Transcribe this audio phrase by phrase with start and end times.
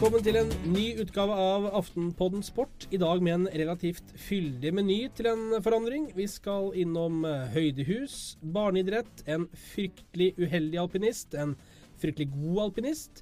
[0.00, 2.86] Velkommen til en ny utgave av Aftenpodden Sport.
[2.88, 6.06] I dag med en relativt fyldig meny til en forandring.
[6.16, 11.52] Vi skal innom eh, høydehus, barneidrett, en fryktelig uheldig alpinist, en
[12.00, 13.20] fryktelig god alpinist.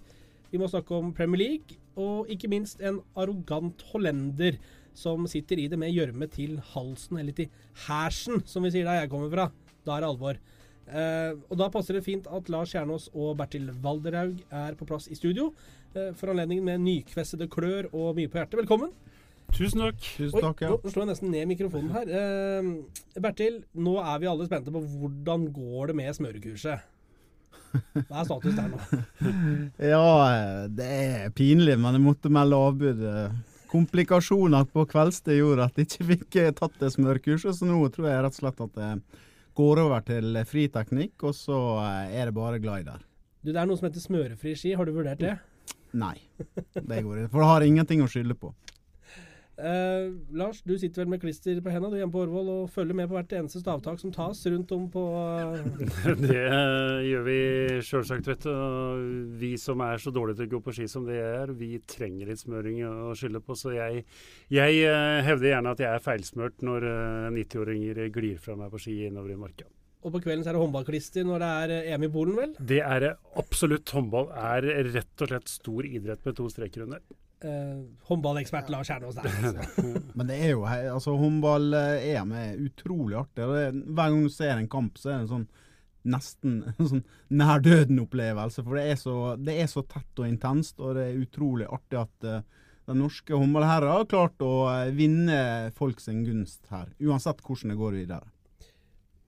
[0.53, 4.61] Vi må snakke om Premier League, og ikke minst en arrogant hollender
[4.95, 7.51] som sitter i det med gjørme til halsen, eller til
[7.89, 9.49] hersen, som vi sier der jeg kommer fra.
[9.83, 10.38] Da er det alvor.
[10.88, 15.10] Eh, og Da passer det fint at Lars Kjernås og Bertil Valderhaug er på plass
[15.10, 15.51] i studio
[15.95, 18.59] for anledningen med nykvessede klør og mye på hjertet.
[18.60, 18.92] Velkommen.
[19.55, 19.98] Tusen takk.
[20.19, 20.70] Tusen takk, ja.
[20.74, 22.10] Oi, nå slår jeg nesten ned mikrofonen her.
[22.20, 26.84] Eh, Bertil, nå er vi alle spente på hvordan går det med smørekurset?
[28.09, 28.79] Hva er status der nå?
[29.93, 33.02] Ja, det er pinlig, men jeg måtte melde avbud.
[33.68, 38.09] Komplikasjoner på kveldstid gjorde at jeg ikke fikk eh, tatt det smørekurset, så nå tror
[38.12, 38.93] jeg rett og slett at det
[39.59, 43.04] går over til friteknikk, og så eh, er det bare glider.
[43.41, 44.76] Du, Det er noe som heter smørefri ski.
[44.76, 45.38] Har du vurdert det?
[45.97, 46.17] Nei,
[46.75, 47.33] det går ikke.
[47.33, 48.53] For det har ingenting å skylde på.
[49.59, 52.69] Eh, Lars, du sitter vel med klister på hendene du er hjemme på Årvoll og
[52.71, 56.45] følger med på hvert eneste stavtak som tas rundt om på eh, Det
[57.09, 57.39] gjør vi
[57.89, 58.53] sjølsagt, vet du.
[59.41, 62.31] Vi som er så dårlige til å gå på ski som det er, vi trenger
[62.31, 63.59] litt smøring å skylde på.
[63.59, 64.05] Så jeg,
[64.55, 68.84] jeg eh, hevder gjerne at jeg er feilsmørt når eh, 90-åringer glir fra meg på
[68.87, 69.66] ski innover i marka.
[70.06, 72.53] Og på kvelden så er det håndballklister når det er eh, EM i Polen, vel?
[72.71, 73.91] Det er det absolutt.
[73.97, 77.03] Håndball er rett og slett stor idrett med to streker under.
[77.43, 79.26] Eh, håndballekspert Lars Kjernås der.
[79.31, 79.88] Altså.
[80.19, 83.43] Men det er jo altså håndball-EM er utrolig artig.
[83.43, 85.49] Det, er- hver gang du ser en kamp, så er det en sånn
[86.09, 87.04] nesten en sånn
[87.34, 88.62] nær døden-opplevelse.
[88.65, 91.99] For det er, så, det er så tett og intenst, og det er utrolig artig
[92.00, 92.41] at uh,
[92.88, 95.38] den norske håndballherren har klart å eh, vinne
[95.76, 96.87] folk sin gunst her.
[97.04, 98.31] Uansett hvordan det går videre.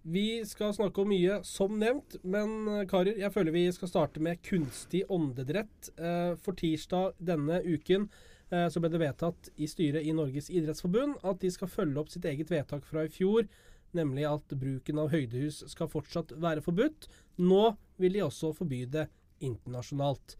[0.03, 4.23] Vi skal snakke om mye, som nevnt, men eh, karer, jeg føler vi skal starte
[4.25, 5.91] med kunstig åndedrett.
[6.01, 8.07] Eh, For tirsdag denne uken
[8.49, 12.13] eh, så ble det vedtatt i styret i Norges idrettsforbund at de skal følge opp
[12.13, 13.45] sitt eget vedtak fra i fjor,
[13.93, 17.11] nemlig at bruken av høydehus skal fortsatt være forbudt.
[17.43, 19.09] Nå vil de også forby det
[19.45, 20.39] internasjonalt.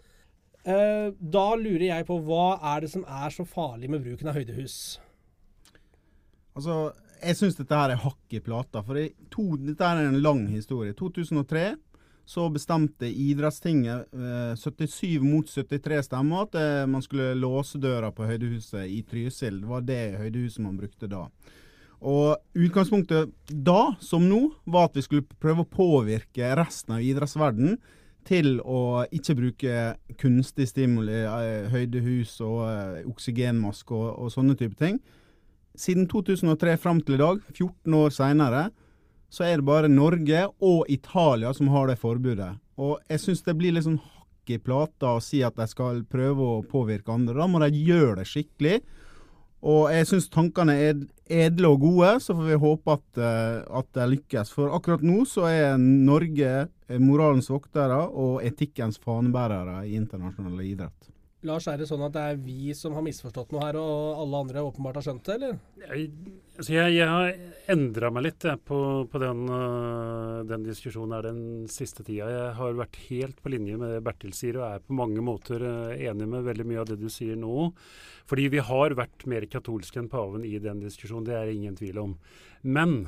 [0.65, 5.01] Da lurer jeg på hva er det som er så farlig med bruken av høydehus?
[6.55, 6.93] Altså,
[7.23, 8.83] jeg syns dette her er hakk i plata.
[8.87, 10.95] For det, to, dette er en lang historie.
[10.95, 11.65] I 2003
[12.31, 18.29] så bestemte idrettstinget eh, 77 mot 73 stemmer at eh, man skulle låse døra på
[18.29, 19.63] høydehuset i Trysil.
[19.65, 21.25] Det var det høydehuset man brukte da.
[22.01, 27.81] Og utgangspunktet da, som nå, var at vi skulle prøve å påvirke resten av idrettsverdenen
[28.29, 29.83] til å ikke bruke
[30.21, 35.01] kunstig stimuli, eh, høydehus og eh, oksygenmaske og, og sånne type ting.
[35.79, 38.63] Siden 2003 fram til i dag, 14 år seinere,
[39.31, 42.57] så er det bare Norge og Italia som har det forbudet.
[42.81, 46.03] Og jeg syns det blir litt sånn hakk i plata å si at de skal
[46.11, 47.39] prøve å påvirke andre.
[47.39, 48.81] Da må de gjøre det skikkelig.
[49.61, 53.89] Og jeg syns tankene er edle og gode, så får vi håpe at, eh, at
[53.95, 54.51] de lykkes.
[54.57, 61.11] For akkurat nå så er Norge moralens voktere og etikkens fanebærere i internasjonal idrett.
[61.49, 64.41] Lars, er det sånn at det er vi som har misforstått noe her, og alle
[64.45, 65.55] andre åpenbart har skjønt det, eller?
[65.81, 66.11] Jeg,
[66.59, 67.31] altså jeg, jeg har
[67.73, 71.41] endra meg litt jeg, på, på den, øh, den diskusjonen her den
[71.73, 72.29] siste tida.
[72.29, 75.65] Jeg har vært helt på linje med det Bertil sier, og er på mange måter
[75.65, 77.71] øh, enig med veldig mye av det du sier nå.
[78.29, 82.05] Fordi vi har vært mer katolske enn paven i den diskusjonen, det er ingen tvil
[82.05, 82.15] om.
[82.69, 82.99] Men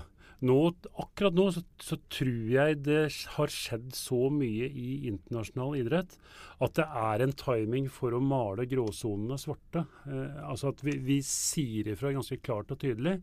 [0.47, 0.58] nå,
[1.03, 3.00] akkurat nå så, så tror jeg det
[3.36, 6.19] har skjedd så mye i internasjonal idrett
[6.62, 9.86] at det er en timing for å male gråsonene svarte.
[10.06, 13.20] Eh, altså at vi, vi sier ifra ganske klart og tydelig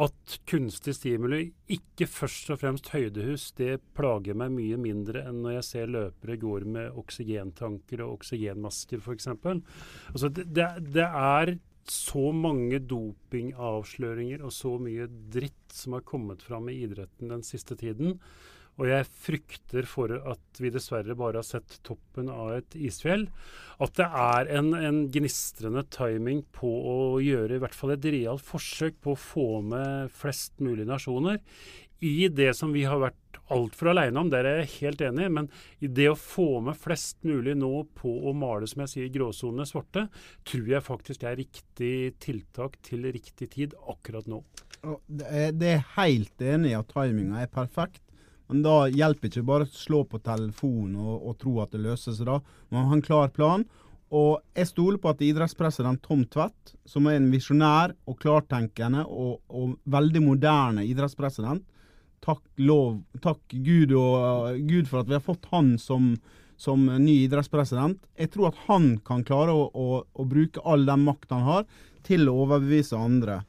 [0.00, 5.58] at kunstig stimuli, ikke først og fremst høydehus, det plager meg mye mindre enn når
[5.58, 9.28] jeg ser løpere går med oksygentanker og oksygenmasker f.eks.
[9.34, 11.56] Altså det, det, det er
[11.88, 17.78] så mange dopingavsløringer og så mye dritt som har kommet fram i idretten den siste
[17.78, 18.18] tiden.
[18.80, 23.26] Og jeg frykter for at vi dessverre bare har sett toppen av et isfjell.
[23.82, 28.44] At det er en, en gnistrende timing på å gjøre i hvert fall et realt
[28.46, 31.42] forsøk på å få med flest mulig nasjoner
[32.00, 35.48] i det som vi har vært altfor aleine om, der er jeg helt enig, men
[35.82, 39.66] i det å få med flest mulig nå på å male, som jeg sier, gråsonene
[39.68, 40.06] svarte,
[40.46, 44.42] tror jeg faktisk er riktig tiltak til riktig tid akkurat nå.
[45.06, 48.02] Det er, det helt enig i at timinga er perfekt.
[48.50, 52.16] Men da hjelper ikke bare å slå på telefonen og, og tro at det løser
[52.16, 52.40] seg da.
[52.72, 53.66] Man må ha en klar plan.
[54.10, 59.36] Og jeg stoler på at idrettspresident Tom Tvedt, som er en visjonær og klartenkende og,
[59.54, 61.62] og veldig moderne idrettspresident
[62.20, 66.12] Takk, lov, takk Gud, og, Gud for at vi har fått han som,
[66.60, 68.02] som ny idrettspresident.
[68.20, 71.64] Jeg tror at han kan klare å, å, å bruke all den makta han har,
[72.04, 73.40] til å overbevise andre.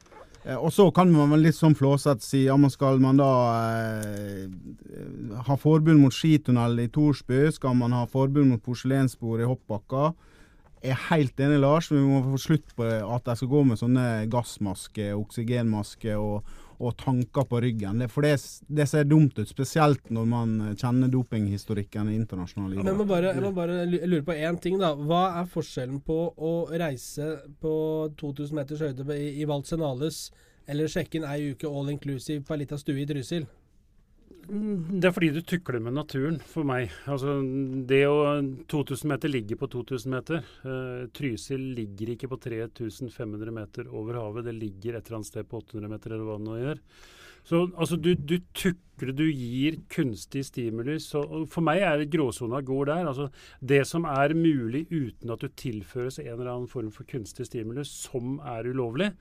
[0.43, 3.31] Eh, og så kan man litt sånn flåsete si ja, man skal man da
[3.91, 4.47] eh,
[5.47, 7.49] ha forbud mot skitunnel i Torsby?
[7.53, 10.11] Skal man ha forbud mot porselensbord i hoppbakka?
[10.81, 11.91] Jeg er helt enig, Lars.
[11.91, 16.47] Vi må få slutt på at de skal gå med sånne gassmasker, oksygenmasker og,
[16.81, 18.01] og tanker på ryggen.
[18.01, 18.35] Det, for det,
[18.67, 22.87] det, ser dumt ut, spesielt når man kjenner dopinghistorikken i internasjonale idrett.
[22.87, 24.93] Men jeg bare, jeg må bare lure på én ting, da.
[24.97, 27.73] Hva er forskjellen på å reise på
[28.19, 30.29] 2000 meters høyde i, i Valsenales
[30.69, 33.47] eller sjekke inn ei uke all inclusive på ei lita stue i Trysil?
[34.51, 36.91] Det er fordi du tukler med naturen, for meg.
[37.09, 37.37] Altså,
[37.87, 38.17] det å
[38.71, 40.43] 2000 meter ligger på 2000 meter.
[40.65, 44.49] Uh, Trysil ligger ikke på 3500 meter over havet.
[44.49, 46.85] Det ligger et eller annet sted på 800 meter, eller hva det nå gjør.
[47.47, 50.97] Så altså, du, du tukler, du gir kunstig stimuli.
[51.01, 53.07] Så, for meg er gråsona går der.
[53.09, 53.29] Altså,
[53.59, 57.85] det som er mulig uten at du tilføres en eller annen form for kunstig stimuli
[57.87, 59.11] som er ulovlig,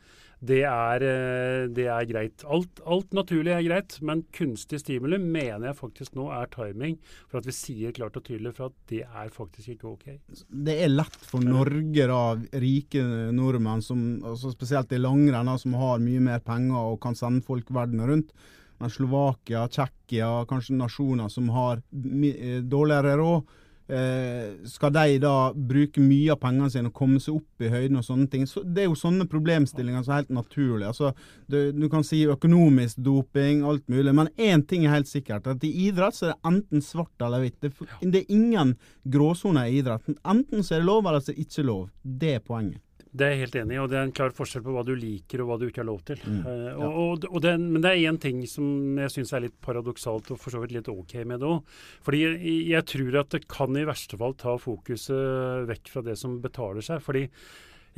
[0.41, 2.45] det er, eh, det er greit.
[2.49, 6.97] Alt, alt, naturlig er greit, men kunstig stimuli mener jeg faktisk nå er timing
[7.29, 10.07] for at vi sier klart og tydelig for at det er faktisk ikke OK.
[10.49, 12.23] Det er lett for Norge, da,
[12.63, 13.05] rike
[13.37, 17.69] nordmenn, som, altså spesielt i langrenn, som har mye mer penger og kan sende folk
[17.77, 18.33] verden rundt.
[18.81, 23.59] Men Slovakia, Tsjekkia, kanskje nasjoner som har eh, dårligere råd
[23.91, 27.99] Eh, skal de da bruke mye av pengene sine og komme seg opp i høyden
[27.99, 28.45] og sånne ting?
[28.47, 30.93] Så det er jo sånne problemstillinger som er helt naturlige.
[30.93, 31.11] Altså,
[31.51, 34.15] du, du, kan si økonomisk doping, alt mulig.
[34.17, 35.49] Men én ting er helt sikkert.
[35.51, 37.59] at I idrett så er det enten svart eller hvitt.
[37.65, 37.73] Det,
[38.05, 38.77] det, er ingen
[39.11, 40.21] gråsoner i idretten.
[40.23, 41.91] Enten så er det lov, eller så er det ikke lov.
[42.03, 42.83] Det er poenget.
[43.11, 44.93] Det er jeg helt enig i, og det er en klar forskjell på hva du
[44.95, 46.21] liker og hva du ikke har lov til.
[46.23, 46.91] Mm, uh, ja.
[46.91, 50.39] og, og det, men det er én ting som jeg syns er litt paradoksalt, og
[50.39, 51.81] for så vidt litt OK med det òg.
[52.07, 56.17] Fordi jeg, jeg, tror at det kan i verste fall ta fokuset vekk fra det
[56.21, 57.03] som betaler seg.
[57.03, 57.27] fordi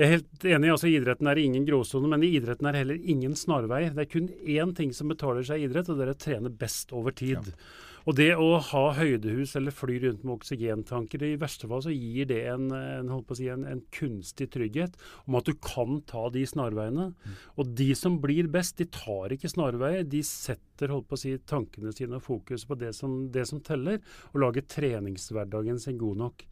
[0.00, 0.70] jeg er helt enig.
[0.72, 3.92] altså Idretten er ingen gråsone, men i idretten er heller ingen snarveier.
[3.92, 6.52] Det er kun én ting som betaler seg i idrett, og det er å trene
[6.62, 7.52] best over tid.
[7.52, 7.90] Ja.
[8.08, 12.26] Og det å ha høydehus eller fly rundt med oksygentanker, i verste fall så gir
[12.30, 17.12] det en, en, si, en, en kunstig trygghet om at du kan ta de snarveiene.
[17.12, 17.38] Mm.
[17.62, 20.06] Og de som blir best, de tar ikke snarveier.
[20.08, 23.60] De setter holdt på å si, tankene sine og fokus på det som, det som
[23.62, 24.00] teller,
[24.32, 26.46] og lager treningshverdagen sin god nok.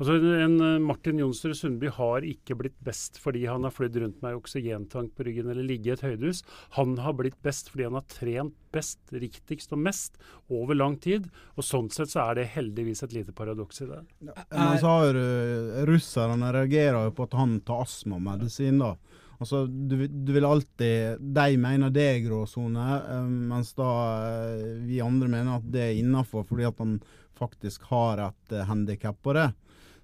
[0.00, 4.22] Altså en eh, Martin Jonsrud Sundby har ikke blitt best fordi han har flydd rundt
[4.24, 6.40] med oksygentank på ryggen eller ligget i et høydehus.
[6.78, 10.16] Han har blitt best fordi han har trent best, riktigst og mest
[10.48, 11.28] over lang tid.
[11.58, 14.00] Og Sånn sett så er det heldigvis et lite paradoks i det.
[14.30, 18.80] Ja, men så har uh, Russerne reagerer jo på at han tar astmamedisin.
[18.80, 18.94] da.
[19.40, 23.88] Altså, du, du, vil alltid De mener det er gråsone, um, mens da
[24.20, 26.98] uh, vi andre mener at det er innafor fordi at han
[27.40, 29.48] faktisk har et uh, handikap på det.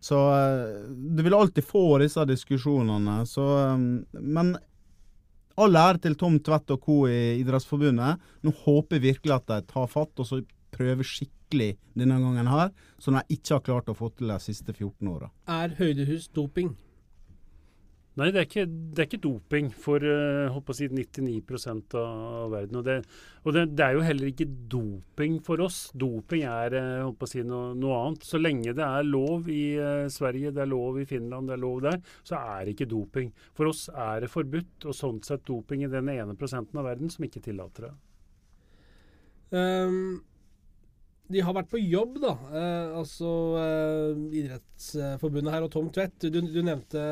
[0.01, 0.17] Så
[0.87, 3.17] du vil alltid få disse diskusjonene.
[3.27, 3.43] Så,
[4.13, 4.53] men
[5.57, 6.97] all ære til Tom Tvedt og co.
[7.09, 8.21] i Idrettsforbundet.
[8.45, 10.41] Nå håper jeg virkelig at de tar fatt og så
[10.77, 14.75] prøver skikkelig denne gangen her, som de ikke har klart å få til de siste
[14.75, 15.31] 14 åra.
[15.49, 16.75] Er høydehus doping?
[18.17, 22.79] Nei, det er ikke, det er ikke doping for uh, å si 99% av verden.
[22.81, 22.95] Og, det,
[23.43, 25.83] og det, det, er jo heller ikke doping for oss.
[25.93, 28.25] Doping er uh, å si noe, noe, annet.
[28.25, 31.61] Så lenge det er lov i uh, Sverige, det er lov i Finland, det er
[31.67, 33.29] lov der, så er det ikke doping.
[33.59, 37.13] For oss er det forbudt, og sånn sett doping i den ene prosenten av verden
[37.13, 37.95] som ikke tillater det.
[39.57, 40.25] Um
[41.33, 42.35] de har vært på jobb, da.
[42.51, 43.31] Eh, altså
[43.61, 46.29] eh, Idrettsforbundet her og Tom Tvedt.
[46.31, 47.03] Du, du, nevnte,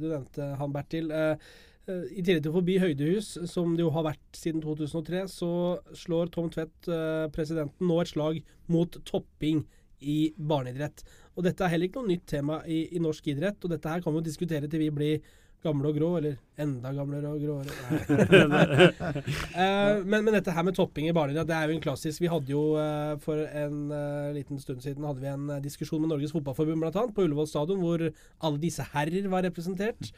[0.00, 1.08] du nevnte, han, Bertil.
[1.14, 1.48] Eh,
[1.88, 5.50] eh, I tillegg til å forby høydehus, som det jo har vært siden 2003, så
[5.96, 9.64] slår Tom Tvedt, eh, presidenten, nå et slag mot topping
[9.98, 11.02] i barneidrett.
[11.38, 14.04] Og dette er heller ikke noe nytt tema i, i norsk idrett, og dette her
[14.04, 17.72] kan vi jo diskutere til vi blir Gamle og grå, eller enda gamlere og gråere.
[19.58, 22.22] uh, men, men, dette her med topping i barnelinja, det er jo en klassisk.
[22.22, 26.12] Vi hadde jo uh, for en uh, liten stund siden hadde vi en diskusjon med
[26.12, 30.12] Norges Fotballforbund annet, på Ullevål stadion, hvor alle disse herrer var representert.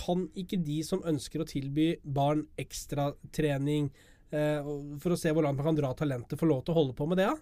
[0.00, 3.90] kan ikke de som ønsker å tilby barn ekstratrening
[4.30, 7.06] for å se hvor langt man kan dra talentet, få lov til å holde på
[7.10, 7.30] med det?
[7.30, 7.38] Ja?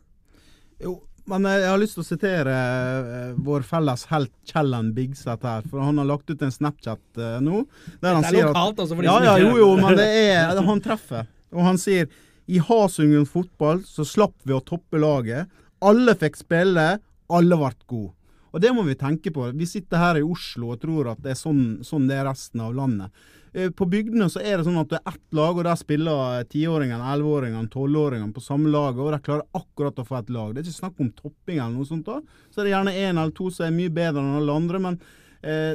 [0.82, 0.94] Jo,
[1.28, 5.66] men jeg har lyst til å sitere uh, vår felles helt Kjellan Bigseth her.
[5.68, 7.64] For han har lagt ut en Snapchat uh, nå.
[8.00, 8.94] Der han det er lokalt, altså?
[8.94, 11.28] For de ja, ja, jo, jo, men det er Han treffer.
[11.52, 12.08] Og han sier
[12.48, 15.50] i Hasungen fotball så slapp vi å toppe laget.
[15.84, 16.86] Alle fikk spille,
[17.28, 18.14] alle ble gode.
[18.48, 19.50] Og det må vi tenke på.
[19.52, 22.62] Vi sitter her i Oslo og tror at det er sånn, sånn det er resten
[22.64, 23.12] av landet.
[23.52, 26.44] Eh, på bygdene så er det sånn at det er ett lag, og der spiller
[26.52, 30.52] tiåringene, elleveåringene, tolvåringene på samme lag, og de klarer akkurat å få et lag.
[30.54, 32.08] Det er ikke snakk om topping eller noe sånt.
[32.08, 32.20] da.
[32.52, 35.00] Så er det gjerne én eller to som er mye bedre enn alle andre, men
[35.42, 35.74] eh,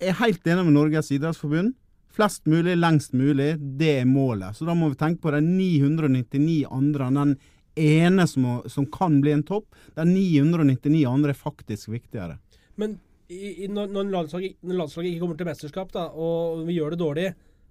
[0.00, 1.76] jeg er helt enig med Norges idrettsforbund.
[2.10, 4.56] Flest mulig, lengst mulig, det er målet.
[4.56, 7.34] Så da må vi tenke på de 999 andre enn den
[7.80, 9.68] ene som, som kan bli en topp.
[9.94, 12.40] De 999 andre er faktisk viktigere.
[12.80, 12.98] Men
[13.30, 17.00] i, når, når landslaget, når landslaget ikke kommer til mesterskap, da, og vi gjør det
[17.02, 17.28] dårlig,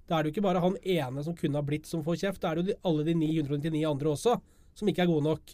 [0.10, 2.42] da er det jo ikke bare han ene som kunne ha blitt som får kjeft.
[2.42, 4.38] Da er det jo de, alle de 999 andre også
[4.80, 5.54] som ikke er gode nok.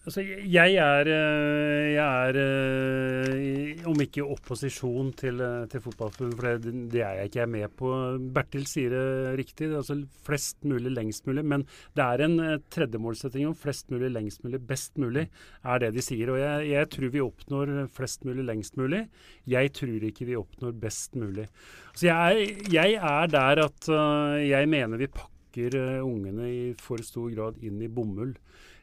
[0.00, 6.46] Altså, jeg er, eh, jeg er eh, om ikke opposisjon til, eh, til Fotballforbundet, for
[6.64, 7.42] det, det, er jeg ikke.
[7.42, 7.90] Er med på
[8.32, 9.68] Bertil sier det riktig.
[9.76, 11.44] Altså flest mulig, lengst mulig.
[11.44, 12.38] Men det er en
[12.72, 15.26] tredjemålsetting om flest mulig, lengst mulig, best mulig,
[15.68, 16.32] er det de sier.
[16.32, 19.02] Og jeg, jeg tror vi oppnår flest mulig, lengst mulig.
[19.52, 21.44] Jeg tror ikke vi oppnår best mulig.
[21.92, 23.92] Så jeg, jeg er der at
[24.46, 28.32] jeg mener vi pakker ungene i for stor grad inn i bomull.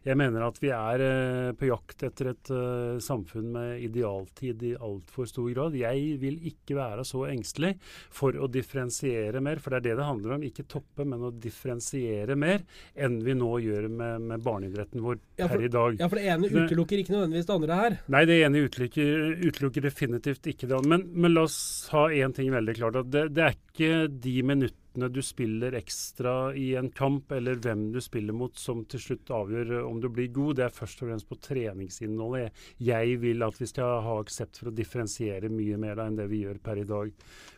[0.08, 4.74] Jeg mener at vi er eh, på jakt etter et uh, samfunn med idealtid i
[4.74, 5.76] altfor stor grad.
[5.76, 7.74] Jeg vil ikke være så engstelig
[8.16, 10.46] for å differensiere mer, for det er det det handler om.
[10.48, 12.64] Ikke toppe, men å differensiere mer
[12.96, 16.00] enn vi nå gjør med, med barneidretten vår ja, for, her i dag.
[16.00, 18.00] Ja, for det ene utelukker ikke nødvendigvis det andre her?
[18.16, 20.84] Nei, det ene utelukker, utelukker definitivt ikke det.
[20.88, 21.60] Men, men la oss
[21.92, 23.02] ha én ting veldig klart.
[23.04, 27.56] at det, det er ikke de minuttene minuttene du spiller ekstra i en kamp, eller
[27.56, 30.58] hvem du spiller mot, som til slutt avgjør eh, om du blir god.
[30.58, 32.52] Det er først og fremst på treningsinnholdet.
[32.80, 36.28] Jeg vil at vi skal ha aksept for å differensiere mye mer da, enn det
[36.30, 37.12] vi gjør per i dag.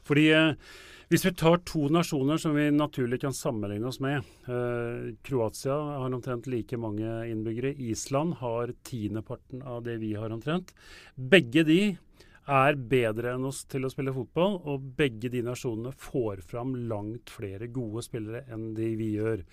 [0.04, 0.54] Fordi eh,
[1.10, 6.14] hvis vi tar to nasjoner som vi naturlig kan sammenligne oss med eh, Kroatia har
[6.14, 7.74] omtrent like mange innbyggere.
[7.74, 10.76] Island har tiendeparten av det vi har omtrent.
[11.16, 11.82] Begge de
[12.50, 17.32] er bedre enn oss til å spille fotball, og begge de nasjonene får fram langt
[17.34, 19.44] flere gode spillere enn de vi gjør.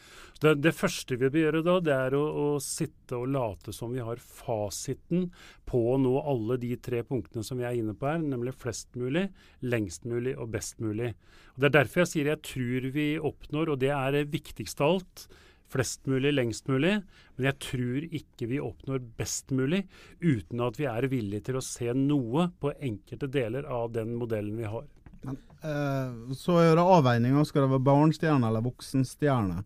[0.40, 3.92] Det, det, første vi bør gjøre da, det er å, å, sitte og late som
[3.94, 5.28] vi har fasiten
[5.68, 8.96] på å nå alle de tre punktene som vi er inne på her, nemlig flest
[8.98, 9.28] mulig,
[9.64, 11.12] lengst mulig og best mulig.
[11.54, 14.84] Og Det er derfor jeg sier jeg tror vi oppnår, og det er det viktigste
[14.84, 15.28] av alt,
[15.72, 16.96] flest mulig, lengst mulig.
[17.36, 19.84] Men jeg tror ikke vi oppnår best mulig
[20.20, 24.56] uten at vi er villige til å se noe på enkelte deler av den modellen
[24.58, 24.86] vi har.
[25.26, 27.44] Men, eh, så er det avveininger.
[27.44, 29.64] Skal det være barnestjerne eller voksenstjerne?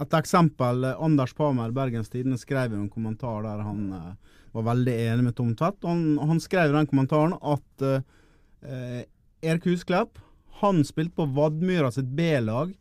[0.00, 0.84] Et eksempel.
[0.84, 5.36] Eh, Anders Pamer, Bergens Tidende, skrev en kommentar der han eh, var veldig enig med
[5.36, 5.84] Tom Tvedt.
[5.84, 9.04] Han, han skrev i den kommentaren at eh,
[9.40, 10.18] Erik Husklepp
[10.60, 12.74] han spilte på Vadmyra sitt B-lag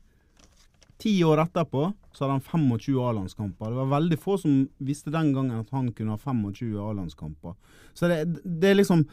[1.00, 3.72] Ti år etterpå så hadde han 25 A-landskamper.
[3.72, 7.56] Det var veldig få som visste den gangen at han kunne ha 25 A-landskamper.
[7.94, 9.06] Så det, det, er liksom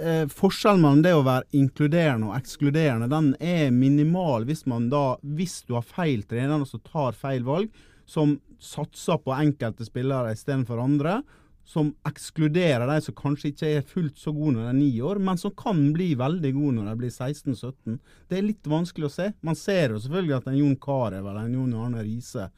[0.00, 5.18] eh, Forskjellen mellom det å være inkluderende og ekskluderende, den er minimal hvis man da,
[5.20, 7.68] hvis du har feil trener som tar feil valg,
[8.08, 11.20] som satser på enkelte spillere istedenfor andre,
[11.68, 15.20] som ekskluderer de som kanskje ikke er fullt så gode når de er ni år,
[15.22, 18.00] men som kan bli veldig gode når de blir 16-17.
[18.28, 19.28] Det er litt vanskelig å se.
[19.46, 22.48] Man ser jo selvfølgelig at en Jon Carew eller en Jon Arne Riise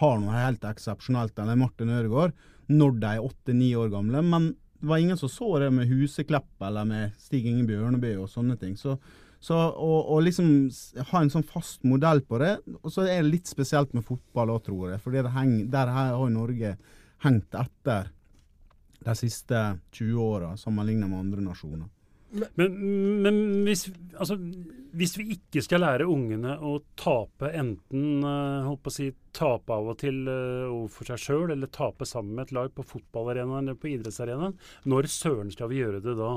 [0.00, 2.32] har noe helt eksepsjonelt, eller Martin Ødegaard,
[2.72, 4.24] når de er åtte-ni år gamle.
[4.24, 4.48] Men
[4.80, 8.56] det var ingen som så det med Huseklepp eller med Stig Inge Bjørneby og sånne
[8.60, 8.74] ting.
[8.80, 8.96] Så,
[9.44, 10.50] så å, å, liksom
[11.12, 14.56] ha en sånn fast modell på det, og så er det litt spesielt med fotball
[14.56, 15.04] òg, tror jeg.
[15.04, 16.76] For der har Norge
[17.24, 18.10] hengt etter
[19.04, 19.60] de siste
[19.96, 21.90] 20 åra, sammenlignet med andre nasjoner.
[22.58, 22.72] Men,
[23.22, 23.84] men hvis,
[24.18, 24.36] altså,
[24.98, 29.74] hvis, vi ikke skal lære ungene å tape, enten uh, holdt på å si, tape
[29.74, 33.68] av og til uh, overfor seg sjøl, eller tape sammen med et lag på fotballarenaen
[33.68, 34.56] eller på idrettsarenaen,
[34.90, 36.32] når søren skal vi gjøre det da?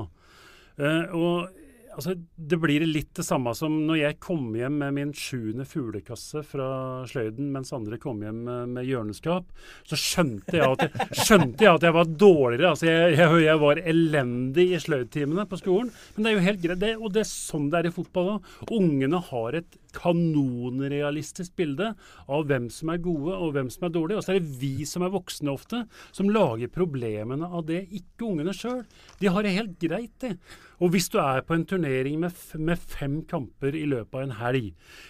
[0.78, 1.64] Uh, og
[1.98, 6.44] altså, Det blir litt det samme som når jeg kom hjem med min sjuende fuglekasse
[6.46, 6.68] fra
[7.10, 9.48] sløyden, mens andre kom hjem med, hjørneskap.
[9.88, 12.72] Så skjønte jeg, jeg, skjønte jeg at jeg var dårligere.
[12.72, 15.90] altså Jeg, jeg, jeg var elendig i sløydtimene på skolen.
[16.14, 16.82] Men det er jo helt greit.
[16.82, 18.50] Det, og det er sånn det er i fotball òg.
[18.78, 21.92] Ungene har et kanonrealistisk bilde
[22.28, 24.20] av hvem som er gode og hvem som er dårlige.
[24.20, 25.82] Og så er det vi som er voksne ofte,
[26.14, 28.84] som lager problemene av det, ikke ungene sjøl.
[29.18, 30.36] De har det helt greit, det.
[30.78, 34.36] Og hvis du er på en turnering med, med, fem kamper i løpet av en
[34.38, 34.68] helg,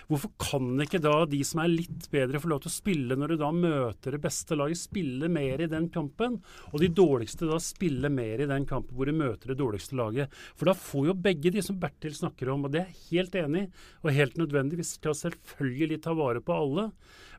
[0.08, 3.34] hvorfor kan ikke da de som er litt bedre, få lov til å spille når
[3.34, 6.40] du da møter det beste laget, spille mer i den kampen?
[6.72, 10.34] Og de dårligste da spille mer i den kampen hvor du møter det dårligste laget.
[10.56, 13.40] For da får jo begge de som Bertil snakker om, og det er jeg helt
[13.42, 13.68] enig
[14.02, 16.90] og helt nødvendig, Vi skal selvfølgelig ta vare på alle.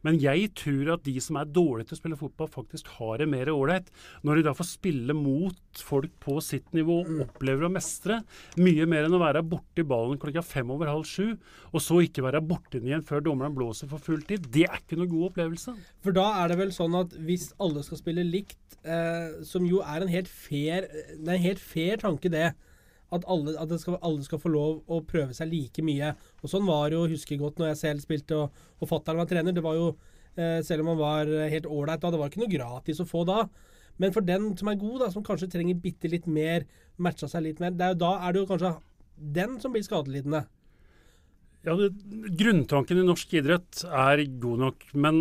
[0.05, 3.29] Men jeg tror at de som er dårlige til å spille fotball, faktisk har det
[3.31, 3.89] mer ålreit.
[4.25, 8.21] Når de da får spille mot folk på sitt nivå og opplever å mestre.
[8.59, 11.35] Mye mer enn å være borti ballen klokka fem over halv sju,
[11.73, 14.47] og så ikke være borti den igjen før dommeren blåser for full tid.
[14.53, 15.75] Det er ikke noe god opplevelse.
[16.05, 19.83] For da er det vel sånn at hvis alle skal spille likt, eh, som jo
[19.83, 22.51] er en helt fair, det er en helt fair tanke, det.
[23.15, 26.11] At, alle, at skal, alle, skal, få lov å prøve seg like mye.
[26.43, 29.17] Og Sånn var det jo, husker jeg godt, når jeg selv spilte og, og fatter'n
[29.21, 29.55] var trener.
[29.55, 29.87] Det var jo,
[30.35, 33.25] eh, Selv om han var helt ålreit da, det var ikke noe gratis å få
[33.29, 33.43] da.
[33.99, 36.63] Men for den som er god, da, som kanskje trenger bitte litt mer,
[36.97, 38.75] matcha seg litt mer, er da er det jo kanskje
[39.39, 40.45] den som blir skadelidende.
[41.67, 41.89] Ja, det,
[42.39, 45.17] Grunntanken i norsk idrett er god nok, men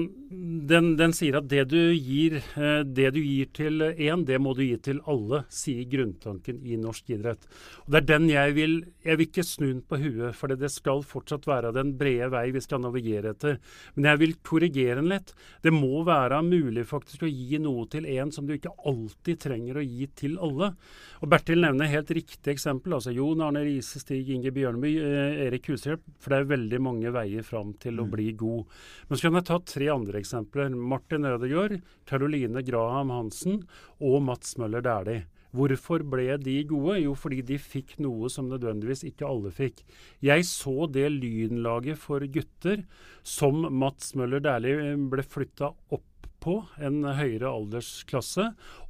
[0.70, 4.52] den, den sier at det du, gir, eh, det du gir til én, det må
[4.54, 7.48] du gi til alle, sier grunntanken i norsk idrett.
[7.86, 8.76] Og Det er den jeg vil
[9.08, 12.50] Jeg vil ikke snu den på huet, for det skal fortsatt være den brede vei
[12.52, 13.56] vi skal navigere etter.
[13.96, 15.32] Men jeg vil korrigere den litt.
[15.64, 19.80] Det må være mulig faktisk å gi noe til én som du ikke alltid trenger
[19.80, 20.74] å gi til alle.
[21.22, 22.92] Og Bertil nevner helt riktig eksempel.
[22.92, 26.04] altså Jon Arne Riise, Stig Inge Bjørneby, eh, Erik Hushjelp.
[26.28, 28.10] For det er veldig mange veier fram til å mm.
[28.12, 28.74] bli god.
[29.08, 30.74] Men så kan jeg ta tre andre eksempler.
[30.76, 33.62] Martin Ødegaard, Caroline Graham Hansen
[33.96, 35.24] og Mats Møller Dæhlie.
[35.56, 36.98] Hvorfor ble de gode?
[37.00, 39.80] Jo, fordi de fikk noe som nødvendigvis ikke alle fikk.
[40.20, 42.84] Jeg så det lynlaget for gutter
[43.24, 46.04] som Mats Møller Dæhlie ble flytta opp
[46.42, 46.54] på
[46.84, 48.44] en høyere aldersklasse,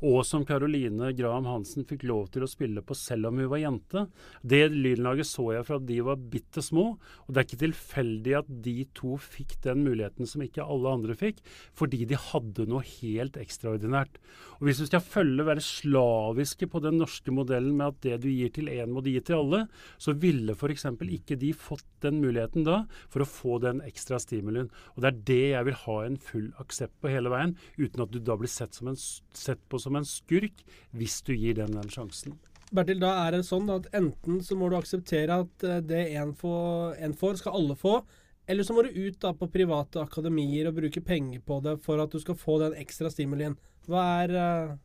[0.05, 3.63] og som Caroline Graham Hansen fikk lov til å spille på selv om hun var
[3.63, 4.05] jente.
[4.43, 8.53] Det lynlaget så jeg fra de var bitte små, og det er ikke tilfeldig at
[8.69, 11.41] de to fikk den muligheten som ikke alle andre fikk,
[11.79, 14.21] fordi de hadde noe helt ekstraordinært.
[14.59, 18.29] Og Hvis du skal følge, være slaviske på den norske modellen med at det du
[18.31, 19.65] gir til én, må du gi til alle,
[19.97, 20.85] så ville f.eks.
[20.85, 24.71] ikke de fått den muligheten da for å få den ekstra stimulien.
[24.97, 28.13] Og Det er det jeg vil ha en full aksept på hele veien, uten at
[28.13, 30.65] du da blir sett, en, sett på som en skurk
[30.97, 32.37] hvis du gir den den sjansen.
[32.75, 36.35] Bertil, da er det sånn at enten så må du akseptere at eh, det en
[36.37, 38.01] får, får skal alle få.
[38.49, 42.01] Eller så må du ut da på private akademier og bruke penger på det for
[42.01, 43.57] at du skal få den ekstra stimulien.
[43.89, 44.77] Hva er uh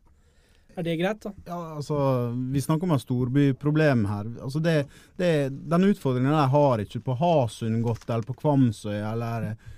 [0.74, 1.30] er det greit, da?
[1.46, 1.96] Ja, altså,
[2.52, 4.30] Vi snakker om et storbyproblem her.
[4.42, 5.30] Altså det, det,
[5.70, 9.70] den utfordringen der har ikke på Hasund gått, eller på Kvamsøy eller eh,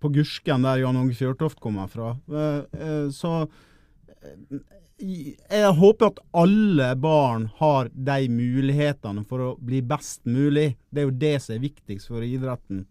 [0.00, 2.14] på Gursken, der Jan Åge Fjørtoft kommer fra.
[2.30, 4.60] Eh, eh, så eh,
[5.00, 10.74] jeg håper at alle barn har de mulighetene for å bli best mulig.
[10.90, 12.84] Det er jo det som er viktigst for idretten,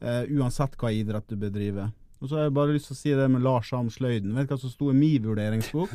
[0.00, 1.92] eh, uansett hva idrett du bedriver.
[2.22, 4.30] Og så har jeg bare lyst til å si det med Lars om Sløyden.
[4.36, 5.90] Vet du hva som sto i min vurderingsbok?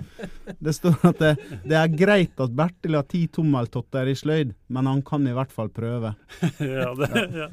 [0.66, 1.30] det står at det,
[1.62, 5.54] det, er greit at Bertil har ti tommeltotter i sløyd, men han kan i hvert
[5.54, 6.10] fall prøve.
[6.72, 7.46] ja, det, ja.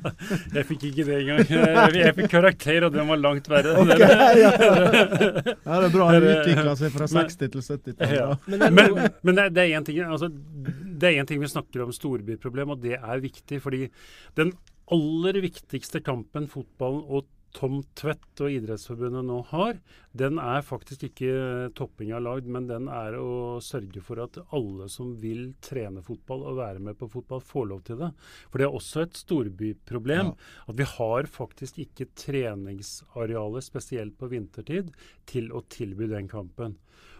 [0.55, 1.43] Jeg fikk ikke det engang.
[1.45, 3.75] Jeg, jeg fikk karakter, og den var langt verre.
[3.83, 4.01] Okay,
[4.41, 4.49] ja.
[4.57, 6.09] ja, det er bra.
[6.09, 8.17] Han utvikla seg fra 60 til 70-tallet.
[8.17, 8.31] Ja.
[8.49, 10.31] Men, men, det er én ting, altså,
[11.29, 13.61] ting vi snakker om storbyproblem, og det er viktig.
[13.61, 13.85] fordi
[14.41, 14.57] den
[14.93, 19.79] aller viktigste kampen fotballen og Tom Tvedt og Idrettsforbundet nå har,
[20.17, 25.13] den er faktisk ikke toppinga lagd, men den er å sørge for at alle som
[25.21, 28.11] vil trene fotball og være med på fotball, får lov til det.
[28.51, 30.35] For det er også et storbyproblem ja.
[30.67, 34.93] at vi har faktisk ikke treningsarealer, spesielt på vintertid,
[35.29, 36.77] til å tilby den kampen.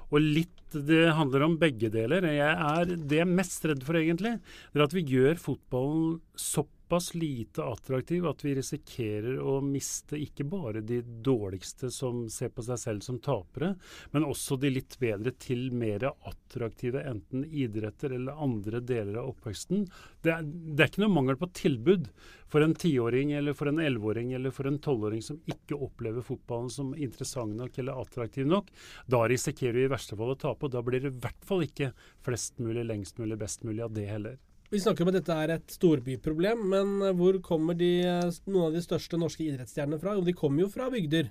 [0.07, 2.25] Og litt Det handler om begge deler.
[2.27, 4.33] Jeg er, det jeg er mest redd for, egentlig,
[4.73, 10.15] det er at vi gjør fotballen såpass såpass lite attraktiv at vi risikerer å miste
[10.15, 13.73] ikke bare de dårligste som ser på seg selv som tapere,
[14.11, 19.83] men også de litt bedre til mer attraktive enten idretter eller andre deler av oppveksten.
[20.23, 22.07] Det er, det er ikke noe mangel på tilbud
[22.47, 26.71] for en tiåring eller for en elleveåring eller for en tolvåring som ikke opplever fotballen
[26.71, 28.71] som interessant nok eller attraktiv nok.
[29.11, 31.67] Da risikerer vi i verste fall å tape, og da blir det i hvert fall
[31.67, 31.91] ikke
[32.23, 34.39] flest mulig, lengst mulig, best mulig av det heller.
[34.67, 38.65] Vi snakker om at dette er et storbyproblem, men eh, hvor kommer de, eh, noen
[38.67, 40.17] av de største norske idrettsstjernene fra?
[40.19, 41.29] De kommer jo fra bygder.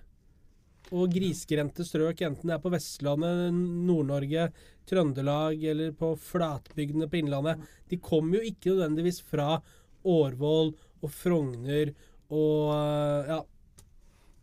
[0.97, 4.47] Og grisgrendte strøk, enten det er på Vestlandet, Nord-Norge,
[4.89, 7.67] Trøndelag eller på flatbygdene på Innlandet.
[7.91, 9.59] De kommer jo ikke nødvendigvis fra
[10.07, 10.73] Årvoll
[11.03, 11.93] og Frogner
[12.31, 13.43] og eh, ja.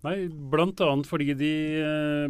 [0.04, 0.94] Nei, bl.a.
[1.08, 1.54] fordi de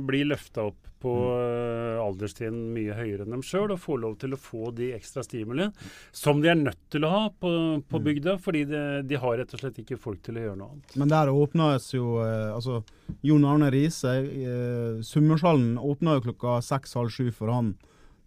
[0.06, 1.63] blir løfta opp på uh,
[2.04, 5.70] alderstrinn mye høyere enn dem sjøl, og får lov til å få de ekstra stimuli
[6.12, 7.54] som de er nødt til å ha på,
[7.90, 8.06] på mm.
[8.08, 10.98] bygda, fordi de, de, har rett og slett ikke folk til å gjøre noe annet.
[11.00, 12.82] Men der åpnes jo uh, altså
[13.26, 17.74] Jon Arne Riise, eh, Summershallen åpna jo klokka seks-halv sju for han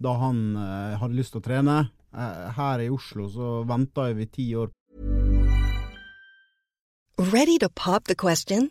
[0.03, 1.77] da han eh, hadde lyst til å trene.
[2.57, 4.71] her i Oslo så venta vi ti år
[7.19, 8.71] Ready to pop the question?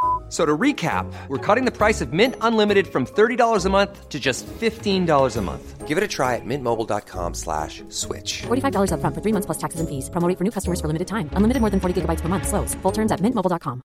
[0.31, 4.17] So to recap, we're cutting the price of Mint Unlimited from $30 a month to
[4.17, 5.87] just $15 a month.
[5.89, 8.43] Give it a try at mintmobile.com slash switch.
[8.47, 10.09] $45 up front for three months plus taxes and fees.
[10.09, 11.27] Promo for new customers for limited time.
[11.35, 12.47] Unlimited more than 40 gigabytes per month.
[12.47, 12.75] Slows.
[12.75, 13.81] Full terms at mintmobile.com.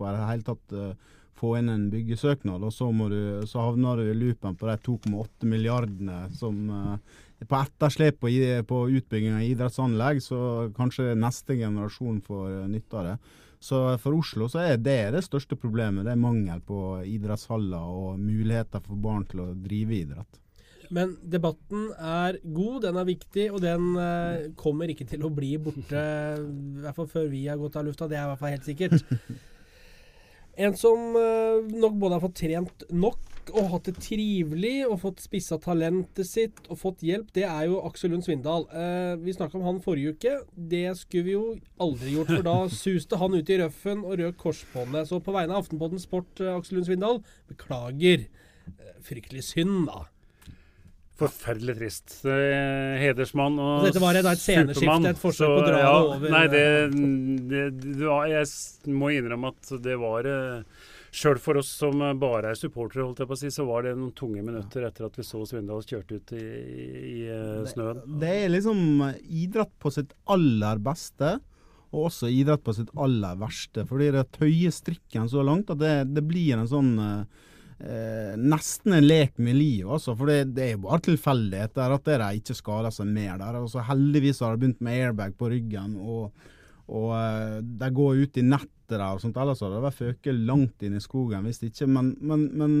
[0.00, 0.90] Det er helt tatt uh,
[1.36, 4.74] få inn en byggesøknad, og så, må du, så havner du i loopen på de
[4.88, 10.38] 2,8 milliardene som er på etterslep på, i- på utbygging av idrettsanlegg, så
[10.76, 13.16] kanskje neste generasjon får eh, nytte av det.
[13.66, 16.06] Så for Oslo så er det det største problemet.
[16.06, 20.42] Det er mangel på idrettshaller og muligheter for barn til å drive idrett.
[20.94, 25.56] Men debatten er god, den er viktig, og den eh, kommer ikke til å bli
[25.58, 25.98] borte.
[26.38, 28.06] I hvert fall før vi har gått av lufta.
[28.06, 29.02] Det er i hvert fall helt sikkert.
[30.56, 35.22] En som eh, nok både har fått trent nok og hatt det trivelig og fått
[35.24, 38.66] spissa talentet sitt og fått hjelp, det er jo Aksel Lund Svindal.
[38.72, 40.34] Eh, vi snakka om han forrige uke.
[40.54, 41.44] Det skulle vi jo
[41.82, 45.10] aldri gjort, for da suste han ut i røffen og røk korsbåndet.
[45.10, 48.26] Så på vegne av Aftenpodden Sport, eh, Aksel Lund Svindal, beklager.
[48.72, 50.04] Eh, Fryktelig synd, da.
[51.16, 52.18] Forferdelig trist.
[52.28, 53.86] Eh, hedersmann og supermann.
[53.88, 56.34] dette var da et sceneskift, et forsøk på å dra ja, det over.
[56.34, 56.66] Nei, det,
[57.52, 60.28] det, det var, Jeg må innrømme at det var
[61.14, 63.96] Sjøl for oss som bare er supportere, holdt jeg på å si, så var det
[63.96, 68.02] noen tunge minutter etter at vi så Svindal kjørte ut i, i, eh, snøen.
[68.20, 68.80] Det er liksom
[69.24, 71.36] idrett på sitt aller beste,
[71.94, 73.86] og også idrett på sitt aller verste.
[73.88, 77.44] Fordi det tøyer strikken så langt at det, det blir en sånn eh,
[77.78, 80.16] eh, Nesten en lek med livet, altså.
[80.18, 83.60] For det, det er jo bare tilfeldigheter at de ikke skader seg mer der.
[83.62, 86.48] Og så heldigvis har de begynt med airbag på ryggen, og,
[86.86, 88.46] og eh, de går ut i
[88.86, 89.36] nettet der og sånt.
[89.36, 91.88] Ellers hadde det vært føket langt inn i skogen hvis ikke.
[91.90, 92.76] Men, men, men